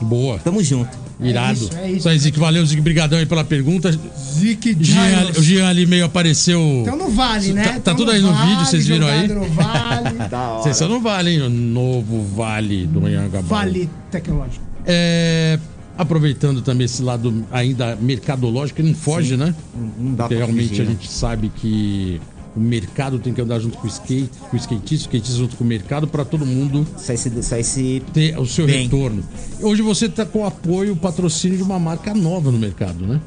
[0.00, 0.38] Boa.
[0.38, 0.96] Tamo junto.
[1.20, 1.54] Irado.
[1.64, 1.96] isso, é isso.
[1.98, 2.38] Isso aí, Zic.
[2.38, 2.80] Valeu, Zic.
[2.80, 3.90] Brigadão aí pela pergunta.
[4.38, 6.60] Zique Jean, o Jean ali meio apareceu.
[6.82, 7.64] Então não vale, né?
[7.64, 9.26] Tá- tá Então tudo aí no vale, vídeo, vocês viram aí?
[9.28, 10.18] No vale.
[10.30, 10.62] Da hora.
[10.62, 13.44] Vocês só não valem o novo Vale do Anhangabaú.
[13.48, 14.62] vale tecnológico.
[14.84, 15.58] É,
[15.98, 19.52] aproveitando também esse lado ainda mercadológico, que não foge, né?
[19.98, 20.90] Não dá realmente fugir, a né?
[20.92, 22.20] gente sabe que
[22.56, 25.56] o mercado tem que andar junto com o skate, com o skatista, o skatista junto
[25.56, 28.84] com o mercado, para todo mundo Sai esse, sai esse ter o seu Bem.
[28.84, 29.24] retorno.
[29.60, 33.20] Hoje você está com o apoio, o patrocínio de uma marca nova no mercado, né?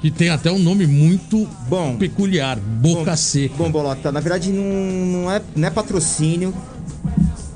[0.00, 1.96] Que tem até um nome muito Bom.
[1.96, 3.54] peculiar, Boca Seca.
[3.56, 6.52] Bom, Bolota, na verdade não, não, é, não é patrocínio.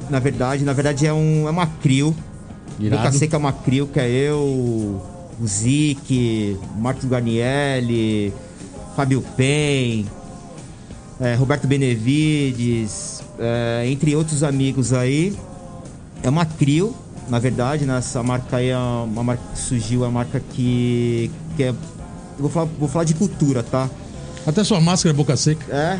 [0.08, 2.14] Na verdade, na verdade é, um, é uma crio.
[2.78, 3.02] Irado.
[3.02, 8.32] Boca Seca é uma crio, que é eu, o Zic, Marcos Garnielli,
[8.94, 10.06] Fábio Pen,
[11.20, 15.34] é, Roberto Benevides, é, entre outros amigos aí.
[16.22, 16.94] É uma crio,
[17.28, 17.98] na verdade, né?
[17.98, 21.68] Essa marca aí é uma marca que surgiu, é uma marca que, que é.
[21.70, 21.76] eu
[22.38, 23.88] Vou falar, vou falar de cultura, tá?
[24.46, 25.64] Até sua máscara é Boca Seca.
[25.74, 25.98] É.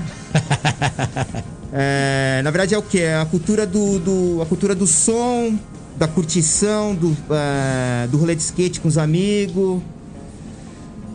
[1.79, 3.01] É, na verdade é o que?
[3.01, 5.59] É a cultura do, do- a cultura do som,
[5.99, 9.81] da curtição, do, é, do rolê de skate com os amigos.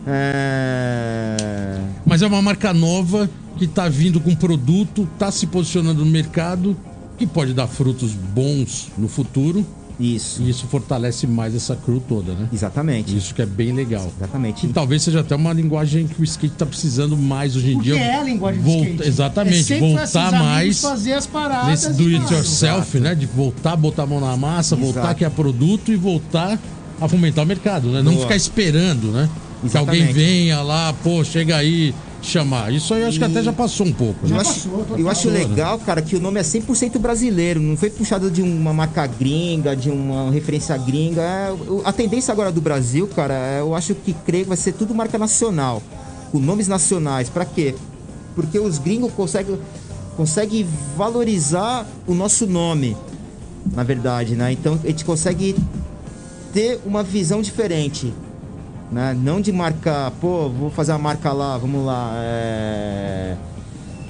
[0.06, 1.80] É...
[2.04, 6.76] Mas é uma marca nova que tá vindo com produto, tá se posicionando no mercado,
[7.16, 9.64] que pode dar frutos bons no futuro.
[10.00, 10.42] Isso.
[10.42, 12.48] E isso fortalece mais essa crew toda, né?
[12.52, 13.16] Exatamente.
[13.16, 14.10] Isso que é bem legal.
[14.16, 14.66] Exatamente.
[14.66, 17.90] E talvez seja até uma linguagem que o skate tá precisando mais hoje em Porque
[17.92, 18.00] dia.
[18.00, 19.08] é a linguagem do Volta- skate.
[19.08, 21.68] Exatamente, É voltar amigos mais fazer as paradas.
[21.68, 23.14] nesse do it yourself, né?
[23.14, 25.14] De voltar, botar a mão na massa, voltar Exato.
[25.16, 26.58] que é produto e voltar
[27.00, 28.02] a fomentar o mercado, né?
[28.02, 28.24] Não Boa.
[28.24, 29.28] ficar esperando, né?
[29.70, 30.12] Que alguém Exatamente.
[30.14, 32.72] venha lá, pô, chega aí, chamar.
[32.72, 34.26] Isso aí eu acho que até já passou um pouco.
[34.26, 34.40] Eu né?
[34.40, 35.38] acho, passou, eu acho Passou, né?
[35.38, 39.74] legal, cara, que o nome é 100% brasileiro, não foi puxado de uma marca gringa,
[39.74, 41.20] de uma referência gringa.
[41.20, 41.54] É,
[41.84, 44.94] a tendência agora do Brasil, cara, é, eu acho que creio que vai ser tudo
[44.94, 45.82] marca nacional,
[46.30, 47.28] com nomes nacionais.
[47.28, 47.74] Pra quê?
[48.34, 49.58] Porque os gringos conseguem
[50.16, 50.66] conseguem
[50.96, 52.96] valorizar o nosso nome,
[53.72, 54.52] na verdade, né?
[54.52, 55.56] Então a gente consegue
[56.52, 58.12] ter uma visão diferente.
[58.92, 59.16] Né?
[59.18, 63.34] Não de marca, pô, vou fazer uma marca lá, vamos lá, é...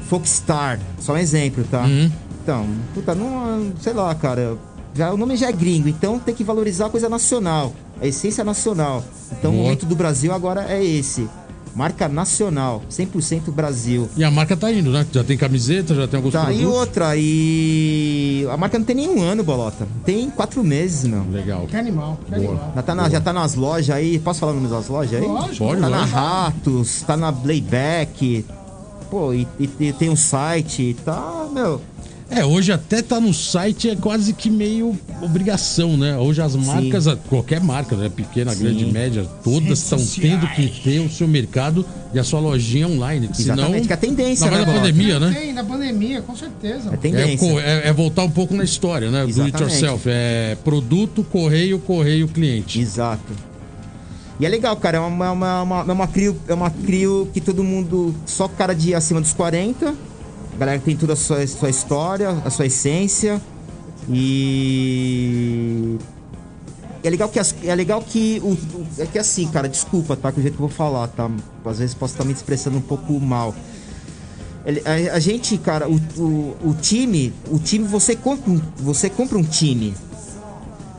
[0.08, 1.82] Folkstar, só um exemplo, tá?
[1.82, 2.10] Uhum.
[2.42, 4.58] Então, puta, não, sei lá, cara,
[4.92, 8.42] já, o nome já é gringo, então tem que valorizar a coisa nacional, a essência
[8.42, 9.04] nacional.
[9.30, 9.64] Então o Boa.
[9.64, 11.28] momento do Brasil agora é esse,
[11.74, 14.08] marca nacional, 100% Brasil.
[14.16, 15.06] E a marca tá indo, né?
[15.10, 16.74] Já tem camiseta, já tem alguns Tá, e produtos.
[16.80, 21.28] outra, e a marca não tem nenhum ano, Bolota, tem quatro meses, não.
[21.30, 21.66] Legal.
[21.66, 22.48] Que animal, que Boa.
[22.50, 22.72] animal.
[22.76, 24.18] Já tá, na- já tá nas lojas aí.
[24.18, 25.26] Posso falar o nome das lojas aí?
[25.26, 25.56] Lógico.
[25.66, 26.16] Pode, Tá na lógico.
[26.16, 28.44] Ratos, tá na Playback.
[29.10, 31.80] Pô, e, e- e tem um site, tá, meu.
[32.34, 36.16] É, hoje até tá no site é quase que meio obrigação, né?
[36.16, 38.08] Hoje as marcas, qualquer marca, né?
[38.08, 38.62] Pequena, Sim.
[38.64, 43.28] grande, média, todas estão tendo que ter o seu mercado e a sua lojinha online.
[43.28, 45.30] que Senão, Exatamente, que é a tendência, mais né, na pandemia, né?
[45.38, 46.90] Tem, na pandemia, com certeza.
[46.90, 47.36] É É, tendência.
[47.38, 49.20] co- é- é voltar um pouco na história, né?
[49.20, 49.62] Do it Exatamente.
[49.74, 50.04] yourself.
[50.08, 52.80] É produto, correio, correio, cliente.
[52.80, 53.32] Exato.
[54.40, 54.96] E é legal, cara.
[54.96, 58.14] É uma, uma, uma, é uma, crio, é uma crio que todo mundo.
[58.26, 59.94] Só cara de acima dos 40.
[60.54, 63.40] A galera tem toda a sua, sua história, a sua essência.
[64.08, 65.96] E.
[67.04, 70.30] É legal que, as- é legal que o, o- É que assim, cara, desculpa, tá?
[70.30, 71.28] Com o jeito que eu vou falar, tá?
[71.64, 73.54] Às vezes posso estar me expressando um pouco mal.
[75.10, 79.42] A, a gente, cara, o, o, o time, o time, você compra, você compra um
[79.42, 79.92] time.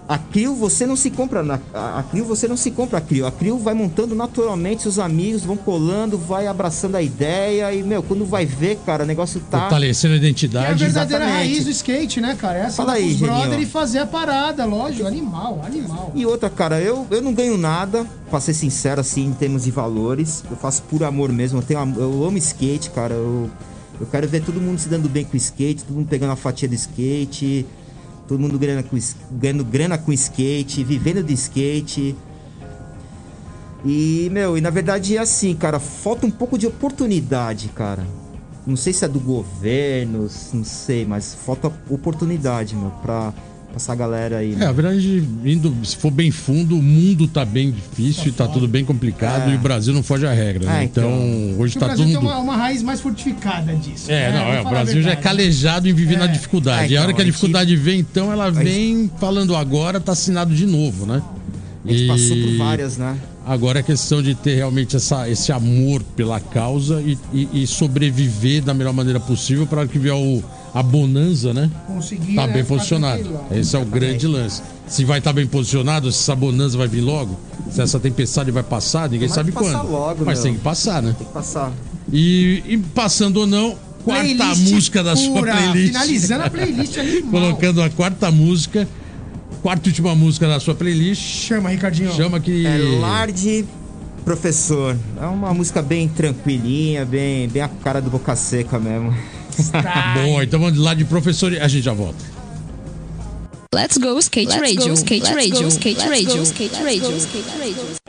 [0.07, 3.25] A Crio você não se compra na a Crio você não se compra a Crio.
[3.25, 8.03] A Crio vai montando naturalmente, os amigos vão colando, vai abraçando a ideia e meu,
[8.03, 10.83] quando vai ver, cara, o negócio tá Fortalecendo a Que é a identidade.
[10.83, 11.49] verdadeira exatamente.
[11.53, 12.59] raiz do skate, né, cara?
[12.59, 15.07] Essa Fala aí, os brother e fazer a parada, lógico.
[15.07, 16.11] Animal, animal.
[16.13, 19.71] E outra, cara, eu, eu não ganho nada, pra ser sincero, assim, em termos de
[19.71, 20.43] valores.
[20.49, 21.59] Eu faço por amor mesmo.
[21.59, 23.13] Eu, tenho, eu amo skate, cara.
[23.13, 23.49] Eu,
[23.99, 26.35] eu quero ver todo mundo se dando bem com o skate, todo mundo pegando a
[26.35, 27.65] fatia do skate,
[28.27, 28.97] todo mundo ganhando, com,
[29.31, 32.15] ganhando grana com skate, vivendo de skate.
[33.85, 38.05] E, meu, e na verdade é assim, cara, falta um pouco de oportunidade, cara.
[38.65, 43.33] Não sei se é do governo, não sei, mas falta oportunidade, meu, pra
[43.75, 44.53] essa galera aí.
[44.53, 44.69] É, meu.
[44.69, 48.85] a verdade, indo, se for bem fundo, o mundo tá bem difícil, tá, tudo bem
[48.85, 49.53] complicado É.
[49.53, 50.81] e o Brasil não foge à regra, né?
[50.81, 51.59] É, então, então.
[51.59, 52.31] hoje tá o Brasil todo tem mundo.
[52.31, 54.11] uma, uma raiz mais fortificada disso.
[54.11, 54.37] É, né?
[54.37, 56.27] não, é, o Brasil já é calejado em viver na É.
[56.27, 56.93] dificuldade.
[56.93, 59.55] É, e a hora então, que a a gente- dificuldade vem, então, ela vem falando
[59.55, 61.21] agora, tá assinado de novo, né?
[61.85, 63.17] A gente E passou por várias, né?
[63.45, 68.61] Agora é questão de ter realmente essa, esse amor pela causa e, e- e sobreviver
[68.63, 70.41] da melhor maneira possível para que vier o,
[70.73, 71.69] a bonança, né?
[71.87, 73.39] Conseguir, Tá né, bem posicionado.
[73.51, 74.61] Esse é o grande lance.
[74.87, 77.39] Se vai estar bem posicionado, se essa bonança vai vir logo,
[77.71, 79.89] se essa tempestade vai passar, ninguém Tomara sabe quando.
[79.91, 80.43] logo, Mas meu.
[80.43, 81.15] tem que passar, né?
[81.17, 81.71] Tem que passar.
[82.11, 85.87] E, e passando ou não, quarta Playlist música da sua pura, playlist.
[85.93, 87.31] Finalizando a playlist animal.
[87.31, 88.87] Colocando a quarta música,
[89.61, 91.21] quarta e última música da sua playlist.
[91.21, 92.11] Chama, Ricardinho.
[92.13, 92.65] Chama que.
[92.65, 93.65] É Larde
[94.25, 94.97] Professor.
[95.21, 99.13] É uma música bem tranquilinha, bem, bem a cara do Boca Seca mesmo.
[100.15, 101.51] Bom, então vamos lá de professor.
[101.53, 102.23] e A gente já volta.
[103.73, 106.83] Let's go skate Let's radio, go, skate let's radio, go, skate let's radio, go, skate
[106.83, 108.03] radio, go, skate radio.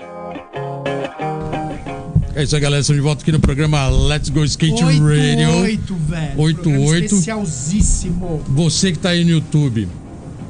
[2.37, 2.81] É isso aí, galera.
[2.81, 5.51] Estamos de volta aqui no programa Let's Go Skate 8, Radio.
[5.61, 6.33] 8, velho.
[6.37, 7.05] 8, Programa 8.
[7.05, 8.43] Especialzíssimo.
[8.49, 9.89] Você que está aí no YouTube,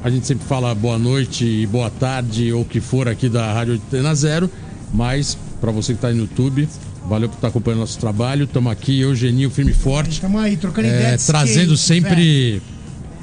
[0.03, 3.53] a gente sempre fala boa noite e boa tarde ou o que for aqui da
[3.53, 4.49] Rádio Antena Zero.
[4.93, 6.67] Mas, para você que está aí no YouTube,
[7.07, 8.45] valeu por estar acompanhando nosso trabalho.
[8.45, 10.19] Estamos aqui, eu, Geninho, firme e forte.
[10.21, 12.15] Tamo aí, trocando É, ideia de trazendo skate, velho.
[12.15, 12.61] sempre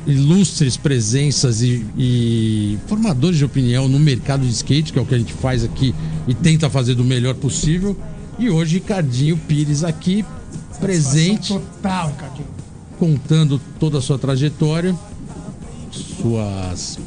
[0.07, 5.15] ilustres presenças e, e formadores de opinião no mercado de skate, que é o que
[5.15, 5.95] a gente faz aqui
[6.27, 7.97] e tenta fazer do melhor possível.
[8.39, 10.25] E hoje, Ricardinho Pires aqui,
[10.81, 12.47] presente, Total, Ricardinho.
[12.99, 14.95] contando toda a sua trajetória,
[15.93, 16.99] suas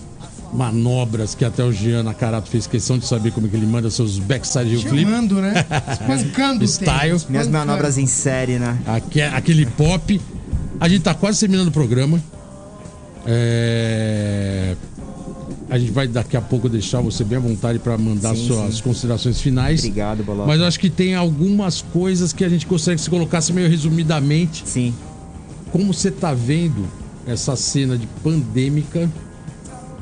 [0.54, 3.90] manobras que até o Jean Nakarato fez questão de saber como é que ele manda
[3.90, 5.04] seus backside heel flip.
[5.04, 5.66] Chamando, né?
[5.92, 7.18] Espancando o Style.
[7.30, 8.78] Minhas manobras em série, né?
[8.86, 10.20] Aque- Aquele pop.
[10.80, 12.22] A gente tá quase terminando o programa.
[13.28, 14.76] É,
[15.70, 18.76] A gente vai daqui a pouco deixar você bem à vontade para mandar Sim, suas
[18.76, 18.84] sim.
[18.84, 19.80] considerações finais.
[19.80, 20.48] Obrigado, Bolota.
[20.48, 23.68] Mas eu acho que tem algumas coisas que a gente gostaria que você colocasse meio
[23.70, 24.64] resumidamente.
[24.66, 24.94] Sim.
[25.72, 26.88] Como você tá vendo
[27.28, 29.10] essa cena de pandêmica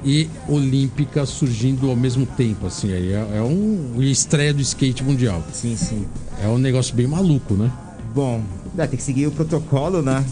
[0.04, 5.42] e olímpica surgindo ao mesmo tempo, assim, aí é, é um estreia do skate mundial.
[5.54, 6.06] Sim, sim.
[6.42, 7.72] É um negócio bem maluco, né?
[8.14, 8.42] Bom,
[8.78, 10.24] é, tem que seguir o protocolo, né?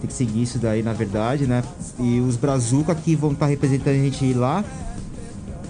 [0.00, 1.62] Tem que seguir isso daí, na verdade, né?
[1.98, 4.64] E os Brazuca que vão estar representando a gente lá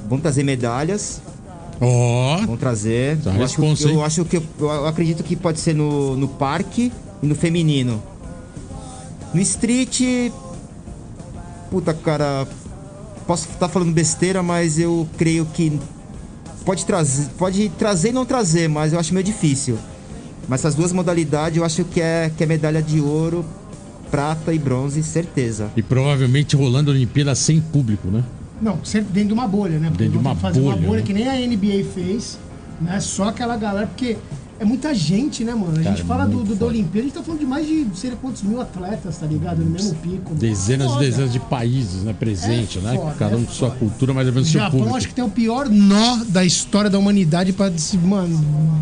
[0.09, 1.23] vão trazer medalhas,
[1.81, 3.19] Ó, vão trazer.
[3.19, 3.77] Tá eu, acho, hein?
[3.95, 8.03] eu acho que eu acredito que pode ser no, no parque e no feminino.
[9.35, 10.31] No street,
[11.73, 12.47] puta cara,
[13.27, 15.81] posso estar falando besteira, mas eu creio que
[16.67, 19.79] pode trazer, pode trazer e não trazer, mas eu acho meio difícil.
[20.47, 23.43] Mas essas duas modalidades eu acho que é, que é medalha de ouro,
[24.11, 25.71] prata e bronze, certeza.
[25.75, 28.23] e provavelmente rolando a Olimpíada sem público, né?
[28.61, 29.89] Não, sempre dentro de uma bolha, né?
[29.89, 31.07] Porque Dentro de uma fazer uma bolha, bolha né?
[31.07, 32.39] que nem a NBA fez,
[32.83, 33.01] né?
[33.01, 34.19] Só aquela galera, porque
[34.61, 35.73] é muita gente, né, mano?
[35.81, 36.67] A Cara, gente fala do, do- da.
[36.67, 39.59] Olimpíada, a gente tá falando de mais de sei lá quantos mil atletas, tá ligado?
[39.59, 40.35] No mesmo pico.
[40.35, 42.13] Dezenas e dezenas de países, né?
[42.13, 42.97] Presente, É né?
[42.97, 44.97] foda, Cada um é com sua cultura, mas levando O seu Japão público.
[44.97, 48.39] acho que tem o pior nó da história da humanidade pra se, mano,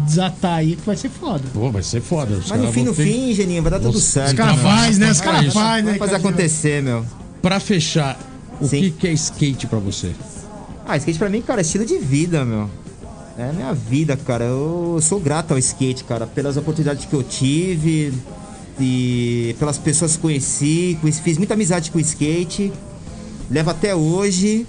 [0.06, 1.42] desatar aí, que vai ser foda.
[1.52, 2.34] Pô, vai ser foda.
[2.36, 4.28] Os Mas no fim, no ter- fim, Geninho, vai dar tudo certo.
[4.28, 5.10] os caras faz, né?
[5.10, 5.98] Os caras faz, né?
[5.98, 6.16] Cadinho?
[6.18, 7.04] acontecer, meu.
[7.40, 8.18] Pra fechar,
[8.60, 8.80] o Sim.
[8.80, 10.12] que, que é skate pra você?
[10.86, 12.68] Ah, skate pra mim, cara, é estilo de vida, meu.
[13.40, 14.44] É minha vida, cara.
[14.44, 18.12] Eu sou grato ao skate, cara, pelas oportunidades que eu tive
[18.78, 20.98] e pelas pessoas que conheci.
[21.24, 22.70] Fiz muita amizade com o skate.
[23.50, 24.66] Levo até hoje.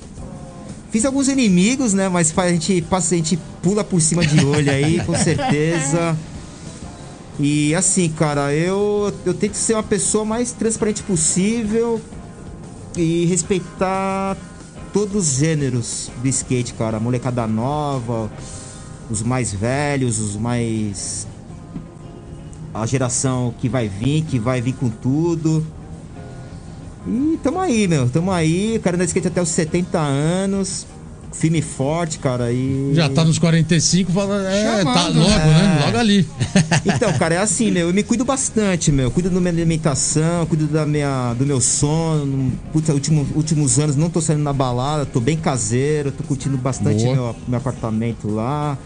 [0.90, 2.08] Fiz alguns inimigos, né?
[2.08, 6.18] Mas a gente passa, a gente pula por cima de olho aí, com certeza.
[7.38, 12.00] E assim, cara, eu, eu tento ser uma pessoa mais transparente possível
[12.96, 14.38] e respeitar
[14.94, 17.02] todos os gêneros do skate, cara.
[17.02, 18.32] Molecada nova,
[19.12, 21.28] os mais velhos, os mais.
[22.74, 25.66] A geração que vai vir, que vai vir com tudo.
[27.06, 28.10] E tamo aí, meu.
[28.10, 28.78] Tamo aí.
[28.78, 30.88] O cara anda skate até os 70 anos.
[31.34, 32.52] Firme e forte, cara.
[32.52, 32.92] E.
[32.94, 35.80] Já tá nos 45, fala, é, tá Chamando, logo, né?
[35.82, 35.86] É.
[35.86, 36.28] Logo ali.
[36.84, 39.06] Então, cara, é assim, meu, eu me cuido bastante, meu.
[39.06, 42.52] Eu cuido da minha alimentação, cuido da minha, do meu sono.
[42.74, 47.04] Puta, último, últimos anos não tô saindo na balada, tô bem caseiro, tô curtindo bastante
[47.04, 48.78] meu, meu apartamento lá.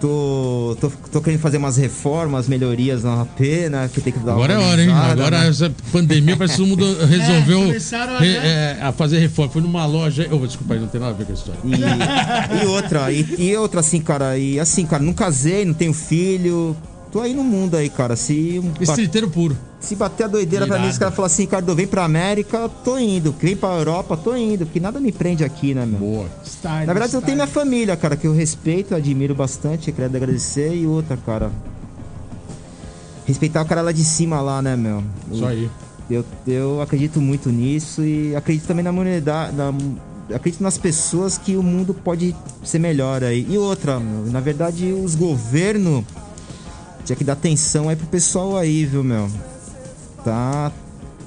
[0.00, 3.40] Tô, tô, tô querendo fazer umas reformas, melhorias na AP,
[3.70, 3.88] né?
[3.92, 4.90] Que tem que dar uma Agora é hora, hein?
[4.90, 5.48] Agora né?
[5.48, 9.52] essa pandemia parece que todo mundo resolveu começaram a- re- é, a fazer reforma.
[9.52, 10.28] Foi numa loja.
[10.30, 11.60] Oh, desculpa aí, não tem nada a ver com a história.
[11.64, 15.92] E, e outra, e, e outra assim, cara, e assim, cara, não casei, não tenho
[15.94, 16.76] filho.
[17.14, 18.16] Tô aí no mundo aí, cara.
[18.16, 19.56] Se, um- Estriteiro puro.
[19.78, 20.92] se bater a doideira pra mim, Irado.
[20.94, 23.32] os caras falam assim, Ricardo, vem pra América, tô indo.
[23.40, 24.66] Vem pra Europa, tô indo.
[24.66, 26.00] Porque nada me prende aqui, né, meu?
[26.00, 26.26] Boa.
[26.44, 27.24] Style, Na verdade, eu style.
[27.26, 30.74] tenho minha família, cara, que eu respeito, admiro bastante, quero agradecer.
[30.74, 31.52] E outra, cara.
[33.26, 35.00] Respeitar o cara lá de cima lá, né, meu?
[35.30, 35.70] Isso aí.
[36.10, 39.56] Eu, eu acredito muito nisso e acredito também na humanidade.
[39.56, 39.72] Na,
[40.34, 42.34] acredito nas pessoas que o mundo pode
[42.64, 43.46] ser melhor aí.
[43.48, 46.02] E outra, meu, na verdade, os governos
[47.04, 49.28] tinha que dar atenção aí pro pessoal aí, viu, meu?
[50.24, 50.72] Tá, tá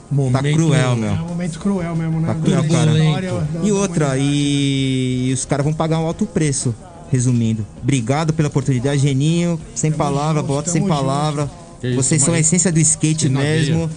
[0.10, 1.12] Momento- cruel, É meu.
[1.14, 2.28] um momento cruel mesmo, né?
[2.28, 2.92] Tá cruel, cara.
[2.98, 6.74] história E outra, e, e os caras vão pagar um alto preço.
[7.10, 9.58] Resumindo, obrigado pela oportunidade, Geninho.
[9.74, 11.50] Sem palavra, junto, bota sem tamo palavra.
[11.96, 13.88] Vocês são a essência do skate mesmo.
[13.88, 13.90] veia.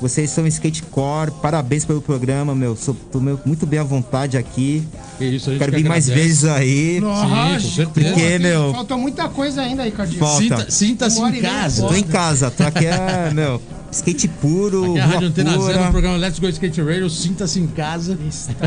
[0.00, 1.30] Vocês são skate core.
[1.42, 2.76] Parabéns pelo programa, meu.
[2.76, 4.82] Sou, tô meu- muito bem à vontade aqui.
[5.18, 7.00] Que isso, Quero que vir mais vezes aí.
[7.00, 7.26] Nossa,
[7.60, 8.08] Sim, com certeza.
[8.10, 9.82] Porque, meu- Falta muita coisa ainda.
[10.18, 10.38] Falta.
[10.42, 11.86] Sinta- Sinta-se hora em casa.
[11.86, 13.60] Tô em casa, tô aqui é, meu,
[13.90, 15.90] skate puro, Aqui é a Rádio Antena Zero, pura.
[15.90, 17.08] programa Let's Go Skate Radio.
[17.10, 18.18] Sinta-se em casa.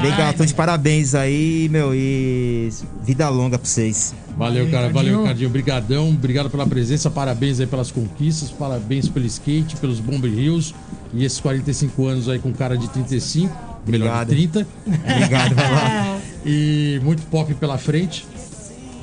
[0.01, 2.69] Legal, tô de parabéns aí, meu, e
[3.03, 4.13] vida longa pra vocês.
[4.37, 4.89] Valeu, cara.
[4.89, 5.49] Valeu, Ricardinho.
[5.49, 6.09] Obrigadão.
[6.09, 7.09] Obrigado pela presença.
[7.09, 8.49] Parabéns aí pelas conquistas.
[8.49, 10.73] Parabéns pelo skate, pelos Bomber Hills.
[11.13, 13.53] E esses 45 anos aí com cara de 35.
[13.85, 14.63] Melhor de Obrigado.
[14.63, 14.67] 30.
[15.15, 16.17] Obrigado, vai lá.
[16.43, 18.25] E muito pop pela frente.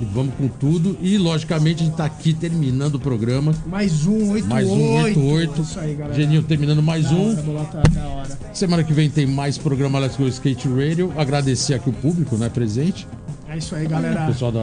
[0.01, 0.97] E vamos com tudo.
[1.03, 3.53] E, logicamente, a gente tá aqui terminando o programa.
[3.67, 4.47] Mais um, 88.
[4.49, 5.61] Mais um 88.
[5.63, 6.15] Isso aí, galera.
[6.15, 7.31] Geninho terminando mais Da um.
[8.17, 8.39] hora.
[8.55, 11.13] Semana que vem tem mais programa Let's Go Skate Radio.
[11.17, 13.07] Agradecer aqui o público, né, presente.
[13.49, 14.27] É isso aí, O galera.
[14.27, 14.61] pessoal da,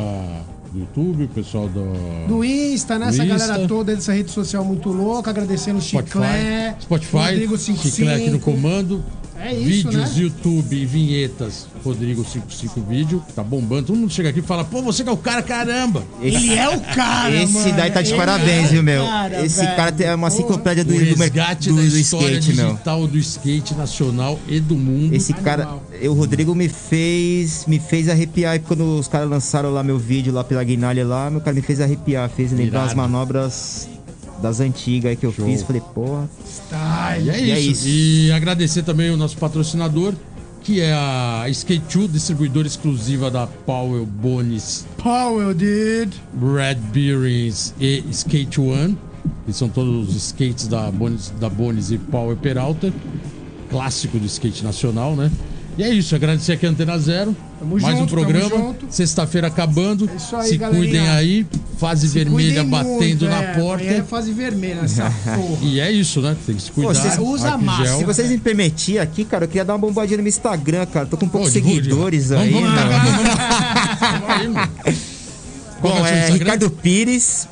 [0.72, 1.84] do YouTube, o pessoal do...
[2.28, 3.08] Do Insta, né?
[3.10, 3.68] Essa Do galera Insta.
[3.68, 5.32] toda dessa rede social muito louca.
[5.32, 8.40] Agradecendo o Spotify, Chiclé, Spotify, Rodrigo Chiclé aqui no 55.
[8.40, 9.04] comando.
[9.38, 10.24] É isso, Vídeos, né?
[10.24, 13.88] YouTube vinhetas, Rodrigo 55 Vídeo, tá bombando.
[13.88, 16.04] Todo mundo chega aqui e fala, pô, você que é o cara, caramba!
[16.22, 17.76] Ele é o cara, Esse mano.
[17.76, 19.04] daí tá de Ele parabéns, é viu, meu?
[19.06, 19.76] cara, Esse velho.
[19.76, 22.72] cara tem uma enciclopédia do, do, resgate do, da do skate, meu.
[22.72, 25.14] digital do skate nacional e do mundo.
[25.14, 25.84] Esse cara, Animal.
[26.02, 30.34] eu, o Rodrigo me fez, me fez arrepiar quando os caras lançaram lá meu vídeo
[30.34, 32.88] lá pela Guinalha lá, meu cara me fez arrepiar, fez lembrar Irado.
[32.90, 33.90] as manobras
[34.46, 35.46] das antigas aí que eu Show.
[35.48, 35.64] fiz.
[35.64, 37.26] Falei, porra, Style.
[37.26, 37.72] E é, E é isso.
[37.72, 37.88] isso.
[37.88, 40.14] E agradecer também o nosso patrocinador,
[40.62, 46.14] que é a Skate 2, distribuidora exclusiva da Powell Bones Powell did.
[46.40, 48.96] Red Bearings e Skate One,
[49.48, 52.94] que são todos os skates da Bones, da Bones e Power Peralta,
[53.72, 55.32] clássico do skate nacional, né?
[55.78, 57.36] E é isso, agradecer aqui a Antena Zero.
[57.60, 58.76] Tamo mais um junto, tamo programa.
[58.90, 60.10] Sexta-feira acabando.
[60.10, 60.90] É isso aí, Se galerinha.
[60.90, 61.46] cuidem aí.
[61.78, 63.84] Fase vermelha Cuidem batendo muito, na é, porta.
[63.84, 65.58] É fase vermelha nessa porra.
[65.62, 66.36] E é isso, né?
[66.46, 66.94] Tem que se cuidar.
[66.94, 67.98] vocês- usa máscara.
[67.98, 71.06] se vocês me permitirem aqui, cara, eu queria dar uma bombadinha no meu Instagram, cara.
[71.06, 72.70] Tô com poucos Pô, divulgue, seguidores vamos, aí, vamos,
[74.40, 75.16] vamos, vamos.
[75.82, 77.48] Vamos é é Pires,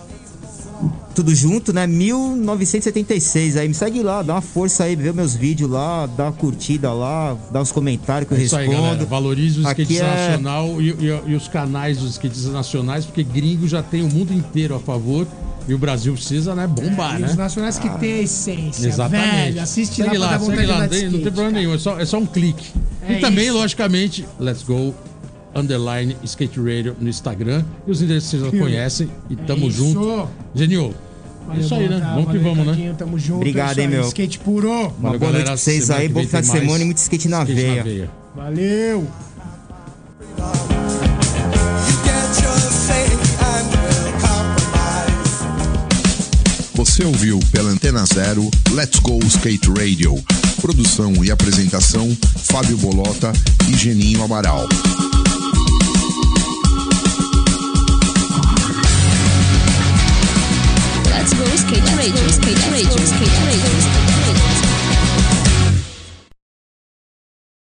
[1.14, 1.86] tudo junto, né?
[1.88, 3.68] 1976 aí.
[3.68, 7.38] Me segue lá, dá uma força aí, vê meus vídeos lá, dá uma curtida lá,
[7.51, 8.88] dá uns comentários que eu É isso aí, galera.
[8.89, 9.07] respondo.
[9.09, 13.68] Valorize o skatista é- nacional e, e- e os canais dos skatistas nacionais, porque gringo
[13.68, 15.28] já tem o mundo inteiro a favor
[15.68, 17.38] e o Brasil precisa, né, bombar, E os né?
[17.43, 18.88] nacionais que tem a essência.
[18.88, 19.32] Exatamente.
[19.53, 21.49] Velho, assiste segue lá, lá, segue lá, andar não de tem, não tem skate, problema
[21.51, 21.61] cara.
[21.61, 22.66] nenhum, é só, é só um clique.
[23.07, 23.57] É e também, isso.
[23.57, 24.93] logicamente, Let's Go
[25.56, 27.64] Underline Skate Radio no Instagram.
[27.88, 29.10] E os endereços vocês já conhecem.
[29.30, 30.30] E tamo É junto.
[30.56, 30.93] Genio,
[31.51, 31.99] é isso aí, né?
[31.99, 32.95] Vamos que vamos, né?
[32.97, 33.38] Tamo junto.
[33.38, 34.08] Obrigado, é hein, aí, meu.
[34.08, 34.70] Skate puro.
[34.72, 37.43] Uma Valeu, boa noite pra vocês aí, bom final de semana e muito skate na
[37.43, 38.10] skate veia.
[38.36, 39.08] Valeu.
[46.76, 50.16] Você ouviu pela Antena Zero Let's Go Skate Radio.
[50.62, 53.32] Produção e apresentação: Fábio Bolota
[53.70, 54.68] e Geninho Amaral.
[61.26, 64.53] Skate rage, Skate rage, Skate rage, Skate rage.